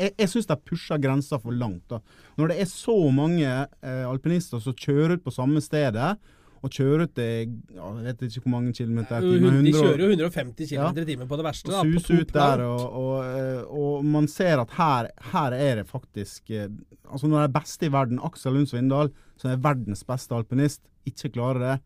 [0.00, 1.84] jeg, jeg syns de pusher grensa for langt.
[1.90, 2.00] da.
[2.38, 6.16] Når det er så mange eh, alpinister som kjører ut på samme stedet,
[6.60, 10.08] og kjører ut det jeg vet ikke hvor mange kilometer i timen, De kjører jo
[10.12, 10.90] 150 km Ja.
[10.92, 11.70] i timen på det verste.
[11.72, 15.80] og Da, suser ut der, og, og, eh, og man ser at her, her er
[15.80, 16.68] det faktisk eh,
[17.10, 19.08] Altså Når de beste i verden, Aksel Lund Svindal,
[19.40, 21.78] som er verdens beste alpinist, ikke klarer det,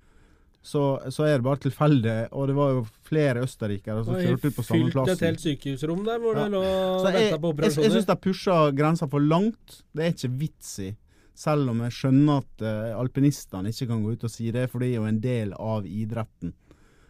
[0.65, 2.15] så, så er det bare tilfeldig.
[2.33, 6.05] Og det var jo flere østerrikere som kjørte ut på samme Fylte et helt sykehusrom
[6.07, 6.45] der hvor Ja.
[6.47, 9.83] det lå og venta på jeg, jeg syns de pusha grensa for langt.
[9.93, 10.91] Det er ikke vits i.
[11.37, 14.79] Selv om jeg skjønner at uh, alpinistene ikke kan gå ut og si det, for
[14.81, 16.55] det er jo en del av idretten.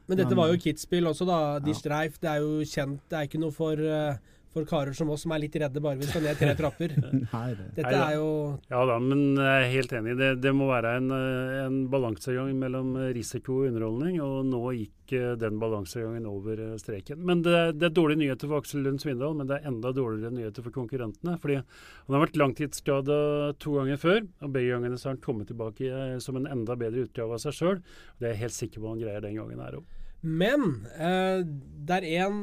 [0.08, 1.58] Men dette Men- var jo Kitzbühel også, da.
[1.60, 1.78] De Ja.
[1.78, 2.18] Streif.
[2.20, 3.00] Det er jo kjent.
[3.08, 4.16] Det er ikke noe for, eh,
[4.54, 6.94] for karer som oss som er litt redde bare vi skal ned tre trapper.
[7.34, 7.68] Nei, det.
[7.80, 8.28] Dette er jo
[8.70, 10.16] Ja da, men jeg er helt enig.
[10.20, 15.32] Det, det må være en, en balansegang mellom risiko og underholdning, og nå gikk eh,
[15.40, 17.22] den balansegangen over eh, streken.
[17.26, 20.34] Men det, det er dårlige nyheter for Aksel Lund Svindal, men det er enda dårligere
[20.34, 21.36] nyheter for konkurrentene.
[21.42, 23.18] fordi han har vært langtidsskada
[23.62, 26.78] to ganger før, og begge gangene så har han kommet tilbake eh, som en enda
[26.78, 27.84] bedre utgave av seg sjøl.
[28.18, 29.92] Det er jeg helt sikker på han greier den gangen her òg.
[30.24, 31.44] Men eh,
[31.84, 32.38] der en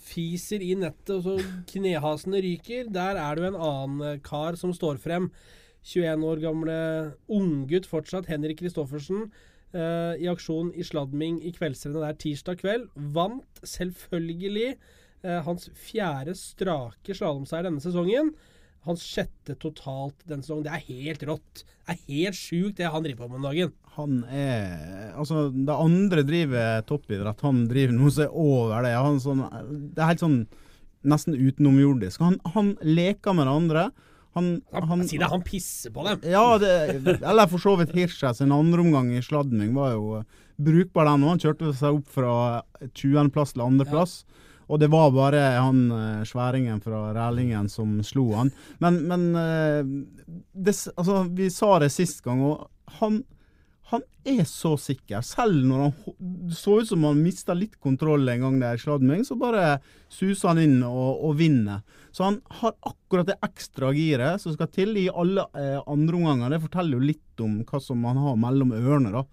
[0.00, 1.34] fiser i nettet, og så
[1.68, 5.28] knehasene ryker, der er det jo en annen eh, kar som står frem.
[5.86, 6.78] 21 år gamle
[7.30, 9.28] unggutt fortsatt, Henrik Kristoffersen,
[9.76, 12.88] eh, i aksjon i Sladming i kveldsrennet der tirsdag kveld.
[12.96, 18.32] Vant selvfølgelig eh, hans fjerde strake slalåmseier denne sesongen.
[18.86, 20.64] Hans sjette totalt denne sesongen.
[20.66, 21.64] Det er helt rått.
[21.86, 23.72] Det er helt sjukt det han driver på med om dagen.
[23.96, 28.94] Han er Altså, de andre driver toppidrett, han driver noe som er over det.
[28.94, 29.44] Han sånn,
[29.96, 30.40] det er helt sånn
[31.06, 32.20] nesten utenomjordisk.
[32.22, 33.86] Han, han leker med det andre.
[34.36, 36.20] Han, Han, si det, han pisser på dem.
[36.28, 36.72] Ja, det,
[37.16, 40.18] eller for så vidt Hirscher sin andre omgang i sladming var jo
[40.60, 41.24] brukbar den.
[41.24, 42.34] og Han kjørte seg opp fra
[42.84, 44.18] 20.-plass til andreplass.
[44.66, 48.50] Og det var bare han eh, sværingen fra Rælingen som slo han.
[48.82, 49.80] Men, men eh,
[50.52, 52.66] det, altså, vi sa det sist gang, og
[52.98, 53.20] han,
[53.92, 55.22] han er så sikker.
[55.22, 58.82] Selv når han det så ut som han mista litt kontroll en gang der i
[58.82, 59.78] sladming, så bare
[60.12, 61.84] suser han inn og, og vinner.
[62.10, 66.54] Så han har akkurat det ekstra giret som skal til i alle eh, andre omganger.
[66.54, 69.26] Det forteller jo litt om hva som han har mellom ørene, da.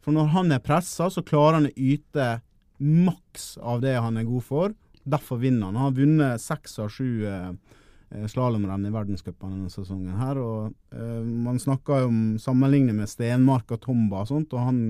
[0.00, 2.38] For når han er pressa, så klarer han å yte
[2.80, 4.74] maks av det han er god for.
[5.04, 5.76] Derfor vinner han.
[5.76, 7.52] Han har vunnet seks av sju eh,
[8.28, 10.18] slalåmrenn i verdenscupen denne sesongen.
[10.18, 14.66] her, og eh, Man snakker jo om sammenligning med Stenmark og Tomba og sånt, og
[14.66, 14.80] han,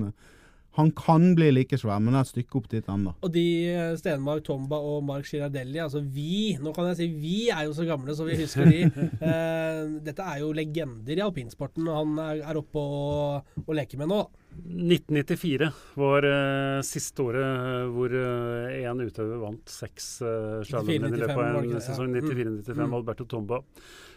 [0.79, 3.13] han kan bli like svær, men det er et stykke opp dit ennå.
[3.21, 7.37] Og de eh, Stenmark, Tomba og Mark Girardelli, altså vi Nå kan jeg si vi
[7.53, 8.83] er jo så gamle så vi husker de.
[9.31, 14.09] Eh, dette er jo legender i alpinsporten, han er, er oppe og, og leker med
[14.11, 14.23] nå.
[14.51, 21.39] 1994 var uh, siste året eh, hvor én utøver vant seks uh, slalåmrenn i løpet
[21.39, 21.83] av en det?
[21.87, 22.15] sesong.
[22.15, 22.23] Ja.
[22.27, 22.93] 94-95, Mm.
[22.97, 23.61] Alberto Tomba.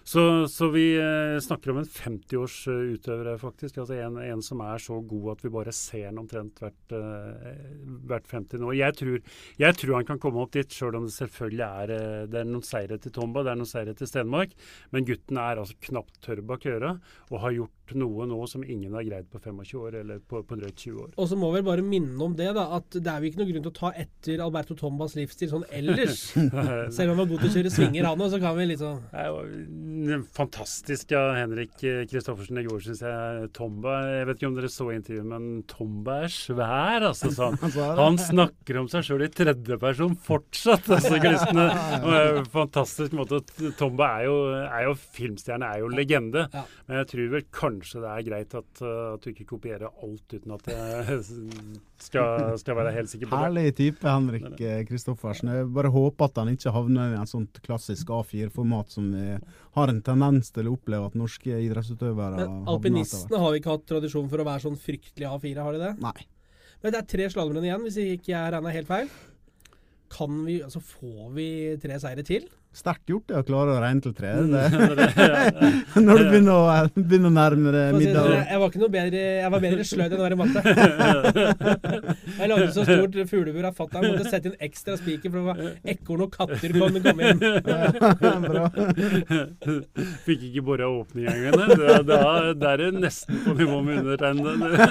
[0.04, 3.78] Så, så vi uh, snakker om en 50-års eh, utøver her, faktisk.
[3.80, 7.54] Altså en, en som er så god at vi bare ser han omtrent hvert, eh,
[8.10, 8.74] hvert 50 år.
[8.76, 9.22] Jeg tror,
[9.62, 12.50] jeg tror han kan komme opp dit, sjøl om det selvfølgelig er, eh, det er
[12.50, 14.52] noen seire til Tomba, det er noen seire til Stenmark.
[14.92, 16.98] Men gutten er altså knapt tørr bak øra
[17.30, 20.56] og har gjort noe nå som ingen har greid på 25 år, eller på, på
[20.56, 21.10] drøyt 20 år.
[21.20, 23.50] Og så må vi bare minne om det, da, at det er jo ikke noe
[23.50, 26.22] grunn til å ta etter Alberto Tombas livsstil sånn ellers.
[26.96, 29.02] Selv om han var god til å kjøre svinger, han òg, så kan vi liksom
[29.12, 31.76] Det var fantastisk av Henrik
[32.10, 33.50] Kristoffersen i går, syns jeg.
[33.56, 37.32] Tomba Jeg vet ikke om dere så intervjuet, men Tomba er svær, altså.
[37.34, 37.60] Sånn.
[37.60, 37.76] han.
[38.04, 41.68] Han snakker om seg sjøl i tredjeperson fortsatt, altså, Kristne.
[42.58, 43.42] Fantastisk måte.
[43.78, 46.48] Tomba er jo, er jo filmstjerne, er jo legende.
[46.88, 50.34] Men jeg tror vel kanskje det er greit at, uh, at du ikke kopierer alt
[50.34, 51.18] uten at jeg
[52.06, 53.42] skal, skal være helt sikker på det.
[53.44, 55.52] Herlig type, Henrik eh, Kristoffersen.
[55.54, 59.38] Jeg bare håper at han ikke havner i en sånt klassisk A4-format som vi
[59.78, 63.86] har en tendens til å oppleve at norske idrettsutøvere Men alpinistene har vi ikke hatt
[63.90, 65.94] tradisjon for å være sånn fryktelig A4, har de det?
[66.04, 66.18] Nei.
[66.84, 69.14] Men det er tre slalåmrenn igjen, hvis ikke jeg regna helt feil.
[70.14, 71.48] Kan vi, altså Får vi
[71.82, 72.44] tre seire til?
[72.74, 74.32] Sterkt gjort det å klare å regne til tre.
[74.50, 74.62] Det.
[76.06, 76.62] Når du begynner å,
[76.96, 78.30] begynner å nærme deg middag.
[78.50, 80.60] jeg var ikke noe bedre Jeg var bedre sløyd enn å være i matte.
[82.40, 85.56] Jeg lagde så stort fuglebur av fatter'n måtte sette inn ekstra spiker, for det var
[85.94, 87.38] ekorn og katter på å komme inn.
[87.70, 88.64] Ja,
[90.26, 91.76] Fikk ikke bora åpning engang.
[92.08, 92.20] Da,
[92.72, 94.88] er det nesten på nivå med undertegnede.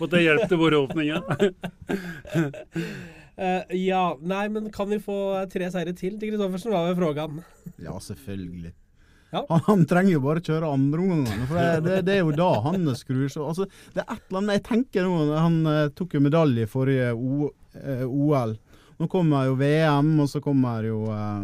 [0.00, 1.18] Måtte jeg hjelpe til boreåpninga.
[3.36, 5.18] Eh, ja, nei, men kan vi få
[5.52, 7.40] tre seire til til Kristoffersen, var vel frågan.
[7.76, 8.72] Ja, selvfølgelig.
[9.32, 9.42] Ja.
[9.50, 12.86] Han, han trenger jo bare kjøre andreomgangene, for det, det, det er jo da han
[12.96, 16.20] skrur seg altså, Det er et eller annet Jeg tenker nå Han uh, tok jo
[16.22, 18.54] medalje i forrige o, uh, OL.
[18.96, 21.42] Nå kommer jo VM, og så kommer jo eh,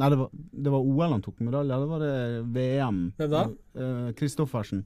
[0.00, 2.14] Nei, det var, det var OL han tok medalje, eller var det
[2.54, 3.00] VM?
[3.18, 3.42] Hvem da?
[3.74, 4.84] Eh, Kristoffersen.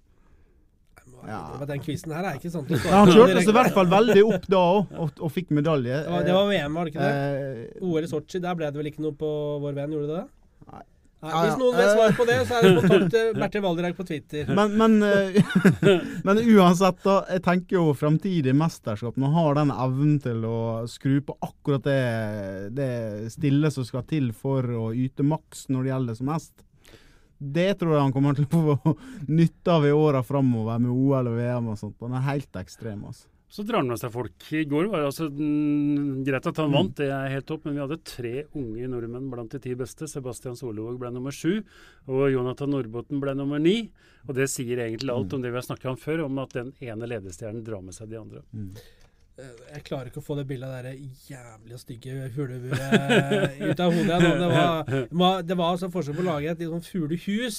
[1.28, 1.40] Ja.
[1.58, 3.52] Men Den quizen her er ikke sånn til å Ja, han svare på kjørte seg
[3.52, 6.00] i hvert fall veldig opp da òg, og, og fikk medalje.
[6.04, 7.68] Det var, det var VM, var det ikke det?
[7.76, 9.30] Eh, OL i Sotsji, der ble det vel ikke noe på
[9.64, 10.26] vår venn, gjorde det det?
[10.72, 10.84] Nei.
[11.24, 14.04] Nei, hvis noen vet svaret på det, så er det kontakt til Bertil Valderhaug på
[14.10, 14.50] Twitter.
[14.58, 15.38] Men, men, eh,
[16.26, 17.14] men uansett, da.
[17.32, 19.16] Jeg tenker jo fremtidig mesterskap.
[19.20, 20.58] Man har den evnen til å
[20.90, 22.02] skru på akkurat det,
[22.76, 22.90] det
[23.32, 26.52] stille som skal til for å yte maks når det gjelder som mest.
[27.38, 28.96] Det tror jeg han kommer til å få
[29.40, 32.00] nytte av i åra framover med OL og VM og sånt.
[32.04, 33.28] Han er helt ekstrem, altså.
[33.54, 34.46] Så drar han med seg folk.
[34.50, 37.76] I går var det altså mm, greit at han vant, det er helt topp, men
[37.76, 40.08] vi hadde tre unge nordmenn blant de ti beste.
[40.10, 41.60] Sebastian Solvåg ble nummer sju,
[42.10, 43.76] og Jonathan Nordbotten ble nummer ni.
[44.26, 46.74] Og det sier egentlig alt om det vi har snakka om før, om at den
[46.82, 48.42] ene ledestjernen drar med seg de andre.
[48.58, 48.82] Eh,
[49.34, 50.92] Jeg klarer ikke å få det bildet av det
[51.26, 54.18] jævlig stygge fugleburet ut av hodet.
[54.22, 54.30] nå.
[54.38, 54.50] Det
[55.18, 57.58] var, det var altså forskjell på å lage et litt sånn fuglehus,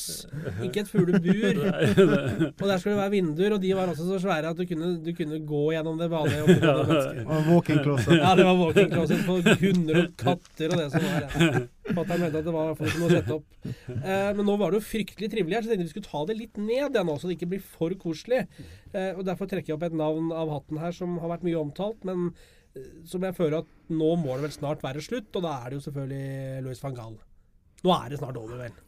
[0.64, 1.60] ikke et fuglebur.
[1.68, 4.94] Og der skulle det være vinduer, og de var også så svære at du kunne,
[5.04, 6.60] du kunne gå gjennom det vanlige.
[6.64, 8.16] Det var Walking closet.
[8.22, 11.28] Ja, det var walking closet på hunder og katter og det som var.
[11.28, 11.66] Ja.
[11.86, 13.58] Fatter'n mente at det var for noe å sette opp.
[13.66, 16.24] Eh, men nå var det jo fryktelig trivelig her, så jeg tenkte vi skulle ta
[16.30, 18.42] det litt ned, igjen, så det ikke blir for koselig.
[18.92, 21.62] Eh, og Derfor trekker jeg opp et navn av hatten her som har vært mye
[21.62, 22.32] omtalt, men
[22.74, 25.70] eh, som jeg føler at nå må det vel snart være slutt, og da er
[25.70, 27.20] det jo selvfølgelig Louis van Gaal.
[27.86, 28.82] Nå er det snart over, vel.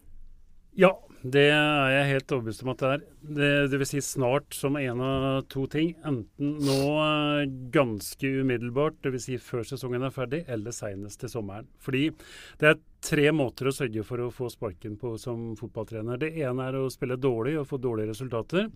[0.78, 0.94] Ja,
[1.26, 3.06] det er jeg helt overbevist om at det er.
[3.38, 5.96] Det, det vil si snart som en av to ting.
[6.06, 9.26] Enten nå eh, ganske umiddelbart, dvs.
[9.26, 11.68] Si før sesongen er ferdig, eller senest til sommeren.
[11.84, 12.12] Fordi
[12.62, 12.78] det er
[13.08, 16.22] tre måter å sørge for å få sparken på som fotballtrener.
[16.22, 18.70] Det ene er å spille dårlig og få dårlige resultater.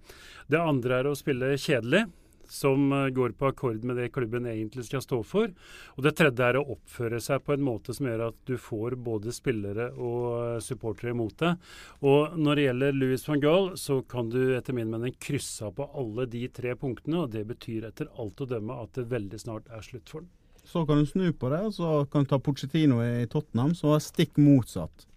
[0.50, 2.08] Det andre er å spille kjedelig
[2.52, 5.52] som eh, går på akkord med det klubben egentlig skal stå for.
[5.96, 8.98] Og det tredje er å oppføre seg på en måte som gjør at du får
[9.00, 11.72] både spillere og eh, supportere imot deg.
[12.04, 15.78] Og når det gjelder Louis van Gaal, så kan du etter min mening krysse av
[15.80, 17.24] på alle de tre punktene.
[17.24, 20.32] Og det betyr etter alt å dømme at det veldig snart er slutt for den.
[20.68, 23.96] Så kan du snu på det, og så kan du ta Pochettino i Tottenham, som
[23.96, 25.08] var stikk motsatt.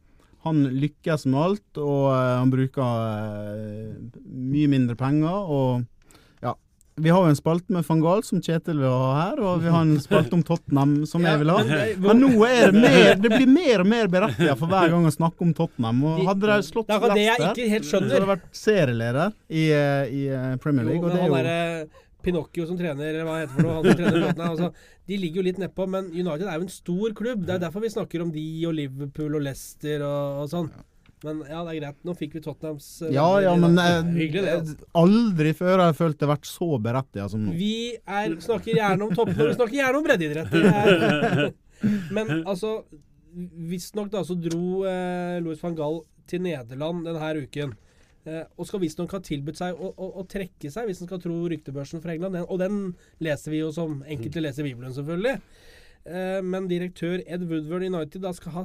[0.45, 5.53] Han lykkes med alt, og uh, han bruker mye mindre penger.
[5.59, 5.85] og
[6.97, 9.73] vi har jo en spalte med van Gaal som Kjetil vil ha her, og vi
[9.73, 11.59] har en spalte om Tottenham som jeg vil ha.
[12.05, 15.13] Men nå er det mer Det blir mer og mer berettiget for hver gang å
[15.15, 16.05] snakke om Tottenham.
[16.13, 18.15] Og hadde de slått Leicester, det jeg ikke helt skjønner.
[18.15, 21.03] så hadde de vært serieleder i, i eh, Premier League.
[21.03, 21.93] Jo, og det han er jo
[22.25, 25.21] Pinocchio som trener, eller hva heter det for noe, han som trener Tottenham, altså, de
[25.21, 27.43] ligger jo litt nedpå, men United er jo en stor klubb.
[27.45, 30.71] Det er derfor vi snakker om de og Liverpool og Leicester og, og sånn.
[31.25, 31.99] Men ja, det er greit.
[32.05, 34.57] Nå fikk vi Tottenhams uh, Ja, ja, men eh, Hyggelig, det.
[34.61, 34.89] Altså.
[35.01, 37.55] aldri før har jeg følt det vært så berettiget som nå.
[37.59, 40.53] Vi er, snakker gjerne om toppen, vi snakker gjerne om breddeidrett.
[40.53, 41.55] Det er-
[42.15, 42.77] Men altså
[43.35, 45.97] Visstnok da så dro eh, Louis van Gaal
[46.31, 47.73] til Nederland denne uken.
[48.25, 51.21] Eh, og skal visstnok ha tilbudt seg å, å, å trekke seg, hvis en skal
[51.21, 52.39] tro ryktebørsen fra England.
[52.39, 52.79] Den, og den
[53.25, 55.35] leser vi jo som enkelte leser Bibelen, selvfølgelig.
[56.05, 58.65] Eh, men direktør Ed Woodward i United da skal ha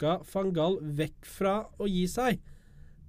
[0.00, 2.38] snakka van Gaal vekk fra å gi seg.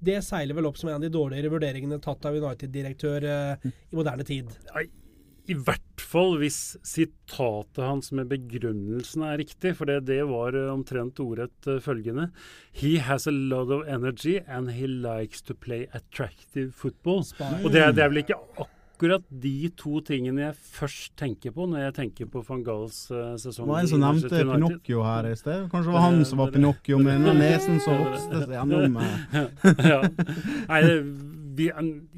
[0.02, 3.96] Det seiler vel opp som en av de dårligere vurderingene tatt av United-direktør eh, i
[3.96, 4.50] moderne tid.
[4.74, 4.88] Nei,
[5.48, 10.72] I hvert fall hvis sitatet hans med begrunnelsen er riktig, for det, det var eh,
[10.74, 12.32] omtrent ordrett eh, følgende
[12.82, 17.22] He has a lot of energy and he likes to play attractive football.
[17.64, 18.78] Og det, er- det er vel ikke akkurat
[19.10, 23.66] de to tingene jeg først tenker på når jeg tenker på van Gaals eh, sesong.
[23.66, 25.66] Det var en som nevnte Pinocchio her i sted.
[25.72, 29.46] Kanskje det var han som var Pinocchio med nesen som vokste seg gjennom eh,
[29.94, 30.02] ja.
[30.70, 31.04] Nei, det-
[31.52, 31.66] vi,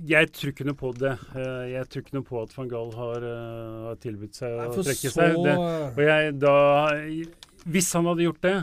[0.06, 1.16] jeg tror ikke noe på det.
[1.34, 4.68] Eh, Jeg tror ikke noe på at van Gaal har, eh, har tilbudt seg å
[4.78, 5.40] trekke seg.
[5.42, 6.54] Det, og jeg, da,
[7.74, 8.54] hvis han hadde gjort det,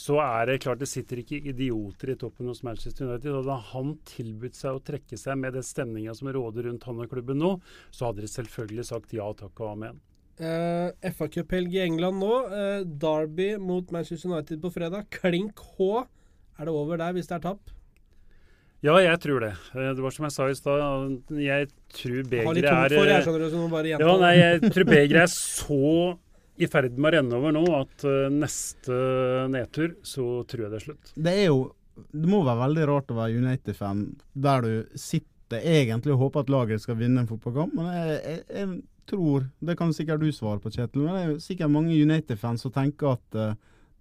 [0.00, 3.34] så er det klart det sitter ikke idioter i toppen hos Manchester United.
[3.36, 7.10] Hadde han tilbudt seg å trekke seg med den stemninga som råder rundt han og
[7.10, 7.50] klubben nå,
[7.92, 9.98] så hadde de selvfølgelig sagt ja takk og amen.
[10.40, 12.32] Uh, FA-cuphelg i England nå.
[12.48, 15.10] Uh, Derby mot Manchester United på fredag.
[15.12, 16.06] Klink H.
[16.56, 17.76] Er det over der hvis det er tap?
[18.80, 19.52] Ja, jeg tror det.
[19.76, 20.80] Eh, Det var som jeg sa i stad,
[21.36, 22.94] jeg tror begeret er
[24.00, 24.14] Ja,
[25.20, 26.16] er så
[26.60, 29.00] i ferd med å renne over nå at eh, neste
[29.52, 31.12] nedtur, så tror jeg det er slutt.
[31.16, 31.60] Det er jo
[32.00, 36.52] Det må være veldig rart å være United-fan der du sitter egentlig og håper at
[36.52, 38.70] laget skal vinne en fotballkamp, men jeg, jeg, jeg
[39.10, 42.64] tror Det kan sikkert du svare på, Kjetil, men det er jo sikkert mange United-fans
[42.64, 43.58] som tenker at uh,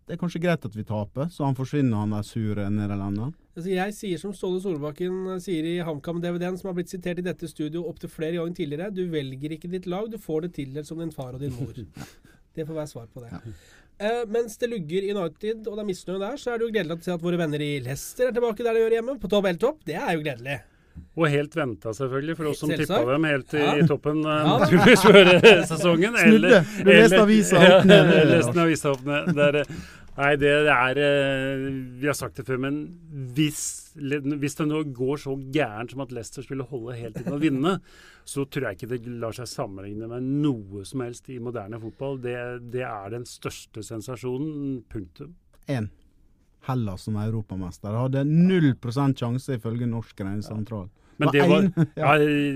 [0.10, 3.36] det er kanskje greit at vi taper, så han forsvinner, han der sure nederlenderen.
[3.54, 7.26] Altså, jeg sier som Ståle Solbakken eh, sier i HamKam-DVD-en, som har blitt sitert i
[7.28, 8.90] dette studio opptil flere ganger tidligere.
[8.90, 11.78] Du velger ikke ditt lag, du får det tildelt som din far og din mor.
[12.56, 13.30] Det får være svar på det.
[14.00, 16.74] Eh, mens det lugger i United, og det er misnøye der, så er det jo
[16.74, 19.28] gledelig å se at våre venner i Leicester er tilbake der de gjør hjemme, på
[19.32, 19.82] topp eller topp.
[19.88, 20.60] Det er jo gledelig.
[21.16, 23.76] Og helt venta, selvfølgelig, for oss som tippa dem helt i, Ja.
[23.80, 25.30] i toppen eh, Ja naturligvis før
[25.70, 26.18] sesongen.
[26.20, 26.60] Snudde.
[26.84, 29.30] Du leste avisa opp ned, Ja, leste avisa opp ned.
[29.38, 29.86] Det er, eh,
[30.20, 31.64] nei, det er eh,
[32.02, 32.80] Vi har sagt det før, men
[33.36, 33.62] hvis,
[33.96, 37.78] hvis det nå går så gærent som at Leicester skulle holde helt inn og vinne,
[38.34, 42.20] så tror jeg ikke det lar seg sammenligne med noe som helst i moderne fotball.
[42.22, 42.36] Det,
[42.74, 44.84] det er den største sensasjonen.
[44.92, 45.34] Punktum.
[45.70, 45.90] Én.
[46.68, 50.90] Hellas som europamester hadde null prosent sjanse ifølge Norsk regnesentral.
[51.20, 51.66] Men det var,
[52.00, 52.14] ja,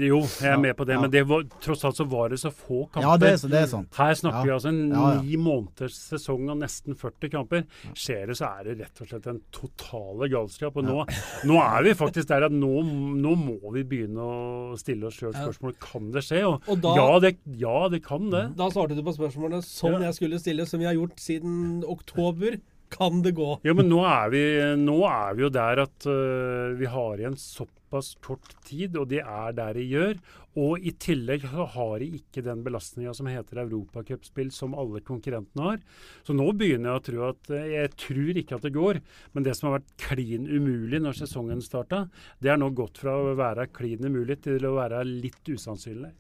[0.08, 2.50] jo, jeg er med på det, men det var, tross alt så var det så
[2.54, 3.04] få kamper.
[3.06, 3.90] Ja, det er, det er sant.
[4.00, 4.44] Her snakker Ja.
[4.48, 5.22] vi altså en Ja, ja.
[5.22, 7.66] ni måneders sesong og nesten 40 kamper.
[7.94, 10.78] Skjer det, så er det rett og slett en totale galskap.
[10.80, 11.04] Og nå,
[11.50, 12.72] nå er vi faktisk der at nå,
[13.20, 16.44] nå må vi begynne å stille oss sjøl spørsmål kan det skje.
[16.48, 18.46] Og, Og da- ja, det, ja, det kan det.
[18.56, 20.08] Da svarte du på spørsmålet som Ja.
[20.08, 22.62] jeg skulle stille, som vi har gjort siden oktober.
[22.94, 23.60] Kan det gå?
[23.66, 24.42] Ja, men nå er vi,
[24.78, 29.10] nå er vi jo der at uh, vi har igjen såpass såpass kort tid, og
[29.10, 30.18] de er der de gjør.
[30.56, 35.80] Og i tillegg har de ikke den belastninga som heter europacupspill, som alle konkurrentene har.
[36.26, 39.02] Så nå begynner jeg å tro at eh, Jeg tror ikke at det går,
[39.34, 42.08] men det som har vært klin umulig når sesongen starta,
[42.40, 46.14] det er nå gått fra å være klin umulig til å være litt usannsynlig.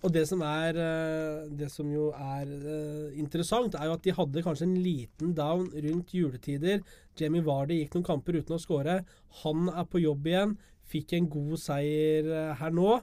[0.00, 4.14] Og det som, er, eh, det som jo er eh, interessant, er jo at de
[4.16, 6.80] hadde kanskje en liten down rundt juletider.
[7.20, 9.02] Jamie Vardy gikk noen kamper uten å skåre.
[9.42, 10.56] Han er på jobb igjen.
[10.90, 12.98] Fikk en god seier eh, her nå.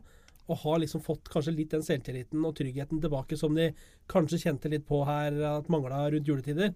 [0.48, 3.74] Og har liksom fått kanskje litt den selvtilliten og tryggheten tilbake som de
[4.08, 6.72] kanskje kjente litt på her at mangla rundt juletider.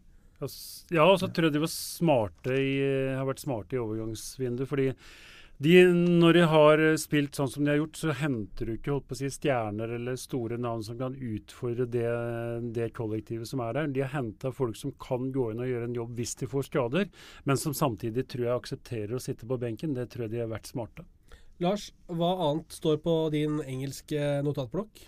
[0.92, 2.74] Ja, og så tror jeg de var smarte i,
[3.14, 4.68] har vært smarte i overgangsvinduet.
[4.68, 4.88] fordi
[5.62, 9.08] de, når de har spilt sånn som de har gjort, så henter du ikke holdt
[9.12, 12.08] på å si, stjerner eller store navn som kan utfordre det,
[12.74, 13.92] det kollektivet som er der.
[13.94, 16.66] De har henta folk som kan gå inn og gjøre en jobb hvis de får
[16.72, 17.12] skader,
[17.46, 19.94] men som samtidig tror jeg aksepterer å sitte på benken.
[19.94, 21.06] Det tror jeg de har vært smarte.
[21.62, 25.04] Lars, hva annet står på din engelske notatblokk?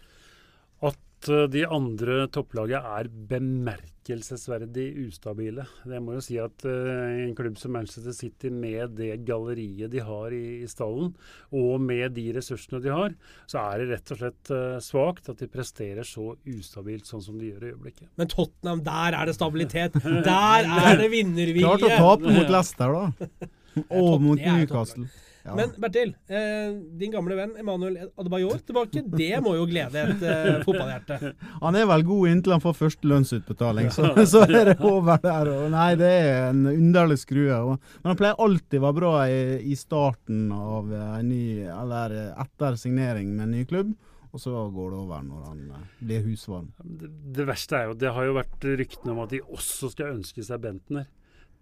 [0.86, 1.02] At
[1.32, 5.66] uh, de andre topplagene er bemerkelsesverdig ustabile.
[5.88, 10.04] Det må jo si at uh, en klubb som Manchester City med det galleriet de
[10.04, 11.14] har i, i, stallen,
[11.56, 13.18] og med de ressursene de har,
[13.50, 17.42] så er det rett og slett uh, svakt at de presterer så ustabilt sånn som
[17.42, 18.08] de gjør i øyeblikket.
[18.20, 20.00] Men Tottenham, der er det stabilitet!
[20.04, 21.68] Der er det vinnervilje!
[21.68, 23.52] Klart å tape mot Leicester, da.
[23.90, 25.10] og mot Newcastle.
[25.44, 25.56] Ja.
[25.58, 29.04] Men Bertil, eh, din gamle venn Emanuel Adebayor tilbake.
[29.12, 31.34] Det må jo glede et eh, fotballhjerte.
[31.66, 35.52] Han er vel god inntil han får første lønnsutbetaling, så, så, er det over der.
[35.52, 37.60] Og nei, det er en underlig skrue.
[37.76, 42.80] Men han pleier alltid å være bra i, i starten av en ny, eller etter
[42.80, 43.94] signering med en ny klubb.
[44.34, 46.72] Og så går det over når han eh, blir husvarm.
[46.82, 50.16] Det, det verste er jo, det har jo vært ryktene om at de også skal
[50.16, 51.06] ønske seg Bentner.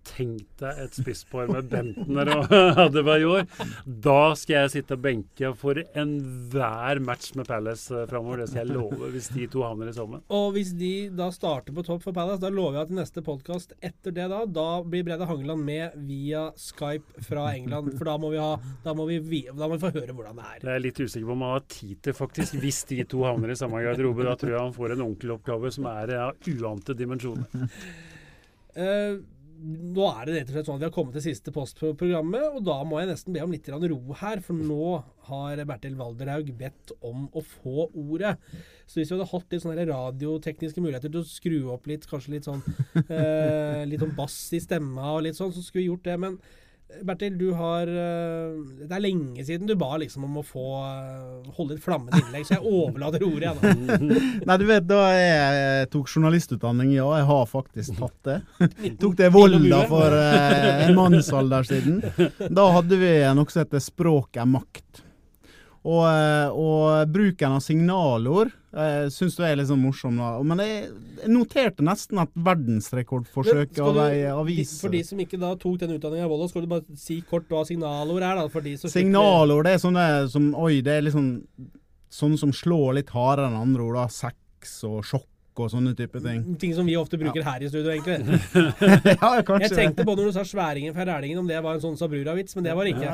[0.08, 2.54] Tenk deg et spisspar med Bentner og
[2.86, 3.46] Adebayor.
[3.86, 8.42] Da skal jeg sitte og benke for enhver match med Palace uh, framover.
[8.42, 10.24] Det skal jeg love, hvis de to havner i sammen.
[10.34, 13.76] Og hvis de da starter på topp for Palace, da lover jeg at neste podkast
[13.78, 17.94] etter det, da da blir Brede Hangeland med via Skype fra England.
[17.98, 19.22] For da må vi, ha, da må vi,
[19.52, 20.62] da må vi få høre hvordan det er.
[20.66, 22.58] Det er litt usikker på om han har tid til, faktisk.
[22.62, 25.92] Hvis de to havner i samme garderobe, da tror jeg han får en onkeloppgave som
[25.94, 27.70] er av uante dimensjoner.
[28.72, 29.20] Uh,
[29.62, 31.92] nå er det rett og slett sånn at vi har kommet til siste post på
[31.98, 34.42] programmet, og da må jeg nesten be om litt ro her.
[34.42, 34.88] For nå
[35.28, 38.34] har Bertil Valderhaug bedt om å få ordet.
[38.90, 42.36] Så hvis vi hadde hatt litt sånne radiotekniske muligheter til å skru opp litt, kanskje
[42.36, 42.64] litt sånn
[43.06, 46.18] eh, litt sånn bass i stemma og litt sånn, så skulle vi gjort det.
[46.26, 46.40] Men
[47.02, 51.50] Bertil, du har eh, Det er lenge siden du ba liksom om å få eh,
[51.58, 54.14] holde et flammende innlegg, så jeg overlater ordet igjen.
[54.48, 58.38] Nei, du vet, da jeg tok journalistutdanning, ja, jeg har faktisk tatt det.
[59.02, 62.02] tok det Volda for eh, en mannsalder siden.
[62.52, 65.06] Da hadde vi noe som heter Språk er makt.
[65.82, 66.06] Og,
[66.62, 70.16] og bruken av signalord jeg syns du er litt sånn morsom.
[70.22, 70.30] da.
[70.48, 70.92] Men jeg,
[71.28, 76.28] noterte nesten at verdensrekordforsøket av ei avis For de som ikke da tok den utdanninga
[76.28, 78.40] i Volda, skal du bare si kort hva signalord er?
[78.40, 78.48] da?
[78.54, 81.34] For de signalord det er sånne som Oi, det er liksom
[82.12, 84.00] sånn som slår litt hardere enn andre ord.
[84.00, 86.44] da, Sex og sjokk og sånne type ting.
[86.62, 87.52] Ting som vi ofte bruker ja.
[87.52, 88.40] her i studio, egentlig.
[89.12, 89.68] ja, kanskje.
[89.68, 92.56] Jeg tenkte på når du sa 'sværingen fra rælingen', om det var en sånn Sabrura-vits,
[92.56, 93.12] men det var det ikke.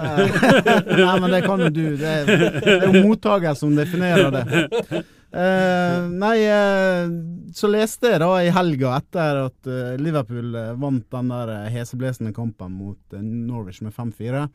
[1.01, 1.85] Nei, men det kan jo du.
[1.97, 2.25] Det er,
[2.61, 5.03] det er jo mottaker som definerer det.
[5.27, 7.09] Uh, nei, uh,
[7.51, 12.77] så leste jeg da i helga, etter at uh, Liverpool vant den der heseblesende kampen
[12.77, 14.47] mot Norwich med 5-4.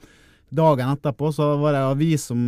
[0.53, 2.41] Dagen etterpå så var det en avis som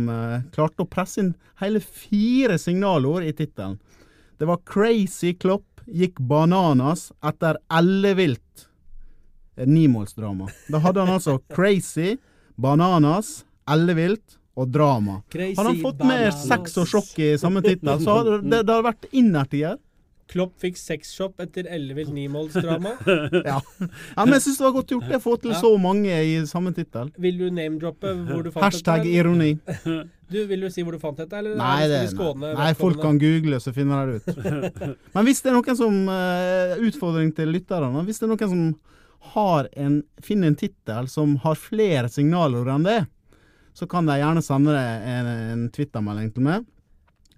[0.53, 3.79] klarte å presse inn hele fire signalord i tittelen.
[4.37, 8.67] Det var 'Crazy Klopp gikk bananas etter ellevilt
[9.55, 10.49] nimålsdrama'.
[10.71, 12.17] Da hadde han altså 'Crazy',
[12.57, 15.21] 'Bananas', 'Ellevilt' og drama.
[15.29, 18.75] Crazy hadde han fått med sex og sjokk i samme tittel, så hadde det, det
[18.75, 19.77] hadde vært innertier.
[20.31, 22.95] Klopp fikk sexshop etter ellevilt nimålsdrama.
[23.51, 23.59] ja.
[23.61, 25.59] ja, men jeg syns det var godt gjort å få til ja.
[25.61, 27.11] så mange i samme tittel.
[27.21, 29.13] Vil du name-droppe hvor du fant Hashtag dette?
[29.13, 30.05] Hashtag ironi.
[30.25, 31.37] Du, Vil du si hvor du fant dette?
[31.37, 34.95] Eller nei, det, nei, nei folk kan google, så finner de det ut.
[35.13, 38.01] men hvis det er noen som uh, Utfordring til lytterne.
[38.07, 38.63] Hvis det er noen som
[39.35, 43.03] har en, finner en tittel som har flere signaler enn det,
[43.77, 46.65] så kan de gjerne sende en, en Twitter-melding til meg.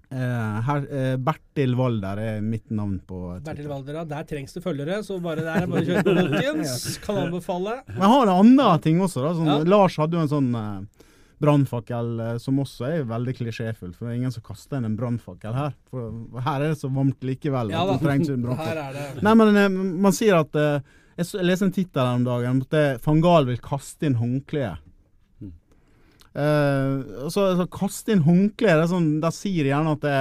[0.07, 3.47] Uh, her, uh, Bertil Valder er mitt navn på Twitter.
[3.49, 4.03] Bertil Valder, ja.
[4.07, 6.85] Der trengs det følgere, så bare der er bare kjør på, folkens.
[7.03, 7.81] Kan anbefale.
[7.89, 9.25] Men jeg har andre ting også.
[9.25, 9.57] da sånn, ja.
[9.67, 11.09] Lars hadde jo en sånn uh,
[11.43, 15.53] brannfakkel som også er veldig klisjéfull, for det er ingen som kaster inn en brannfakkel
[15.53, 15.75] her.
[15.91, 19.21] For her er det så varmt likevel ja, det trengs en brannfakkel.
[19.27, 19.77] Nei, men
[20.07, 24.07] man sier at Jeg leste en tittel her om dagen at van Gahl vil kaste
[24.09, 24.86] inn håndkleet.
[26.37, 28.75] Og så, kaste inn håndkle.
[28.77, 30.17] det sånn, sier de gjerne at det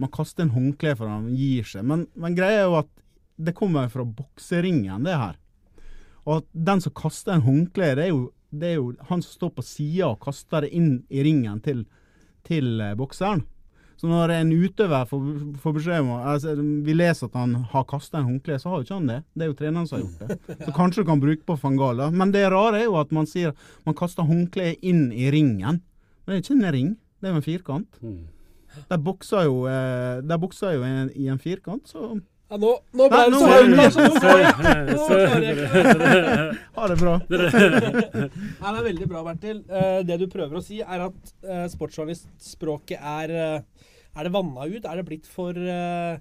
[0.00, 1.84] man kaster inn håndkle for han gir seg.
[1.86, 2.90] Men, men greia er jo at
[3.40, 5.38] det kommer fra bokseringen, det her.
[6.26, 9.36] Og at den som kaster en håndkle, det er jo, det er jo han som
[9.36, 11.84] står på sida og kaster det inn i ringen til,
[12.48, 13.44] til eh, bokseren.
[14.00, 15.24] Så når en utøver får,
[15.60, 16.54] får beskjed om altså,
[16.86, 19.18] Vi leser at han har kasta en håndkle, så har jo ikke han det.
[19.36, 20.56] Det er jo treneren som har gjort det.
[20.64, 22.08] Så kanskje du kan bruke på Fangala.
[22.14, 23.52] Men det rare er jo at man sier
[23.84, 25.82] man kaster håndkleet inn i ringen.
[25.82, 28.00] Men det er ikke en ring, det er jo en firkant.
[28.00, 28.20] Mm.
[28.88, 32.14] Der bokser jo, eh, der bokser jo i en firkant, så
[32.50, 34.04] Ja, nå, nå ble det så høyt, altså.
[34.04, 34.56] Nå får jeg-
[34.90, 36.56] nå klarer jeg ikke.
[36.74, 37.12] ha det bra.
[37.30, 39.60] Nei, det er veldig bra, Bertil.
[39.70, 43.86] Eh, det du prøver å si, er at uh, sportsjournalistspråket er eh,
[44.18, 44.82] Er det vanna ut?
[44.90, 46.18] Er det blitt for eh,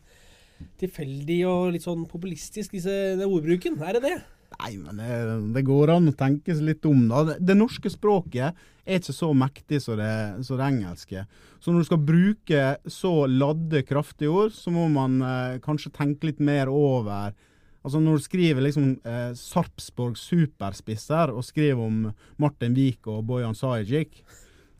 [0.77, 2.93] tilfeldig og litt sånn populistisk, disse,
[3.25, 3.80] ordbruken?
[3.82, 4.17] Er det det?
[4.60, 5.18] Nei, men det,
[5.55, 7.24] det går an å tenke seg litt om, da.
[7.30, 10.12] Det, det norske språket er ikke så mektig som det,
[10.43, 11.24] det engelske.
[11.64, 16.32] Så når du skal bruke så ladde, kraftige ord, så må man eh, kanskje tenke
[16.32, 17.36] litt mer over
[17.80, 23.55] Altså Når du skriver liksom eh, Sarpsborg superspisser og skriver om Martin Wiik og Bojan
[23.55, 24.18] Sajic,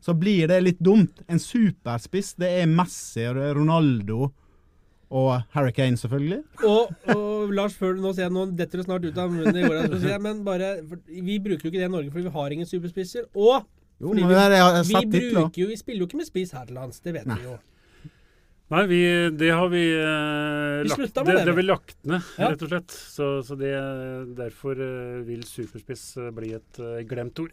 [0.04, 1.22] så blir det litt dumt.
[1.24, 4.28] En superspiss, det er Messi og Ronaldo
[5.10, 6.42] og Harry Kane, selvfølgelig.
[6.62, 9.56] Og, og Lars, før du nå ser jeg nå detter det snart ut av munnen
[9.58, 12.34] i går, jeg men bare, for, vi bruker jo ikke det i Norge fordi vi
[12.36, 13.26] har ingen superspisser.
[13.34, 13.66] Og
[14.00, 16.64] Jo, er- jeg har vi, vi, bruker jo, vi spiller jo ikke med spiss her
[16.70, 17.36] til lands, det vet Nei.
[17.42, 17.58] vi jo.
[18.70, 19.00] Nei, vi,
[19.34, 21.56] det har vi eh, Vi lagt, det, det, det vi.
[21.58, 22.52] vi lagt ned, Ja.
[22.52, 22.94] rett og slett.
[22.94, 23.72] Så, så det,
[24.38, 27.50] derfor eh, vil superspiss eh, bli et eh, glemt ord.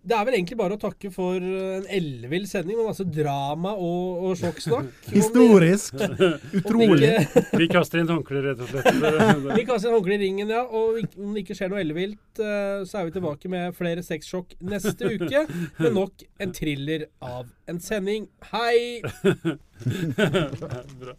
[0.00, 4.22] Det er vel egentlig bare å takke for en ellevill sending med masse drama og,
[4.30, 4.88] og sjokksnakk.
[5.12, 5.98] Historisk.
[6.60, 7.10] Utrolig.
[7.20, 8.88] Ikke- Vi kaster inn håndkleet, rett og slett.
[9.58, 10.62] Vi kaster inn håndkle i ringen, ja.
[10.64, 14.56] Og om det ikke skjer noe ellevilt, eh, så er vi tilbake med flere sexsjokk
[14.72, 15.44] neste uke.
[15.82, 18.30] Med nok en thriller av en sending.
[18.54, 19.02] Hei!
[21.00, 21.16] Bra.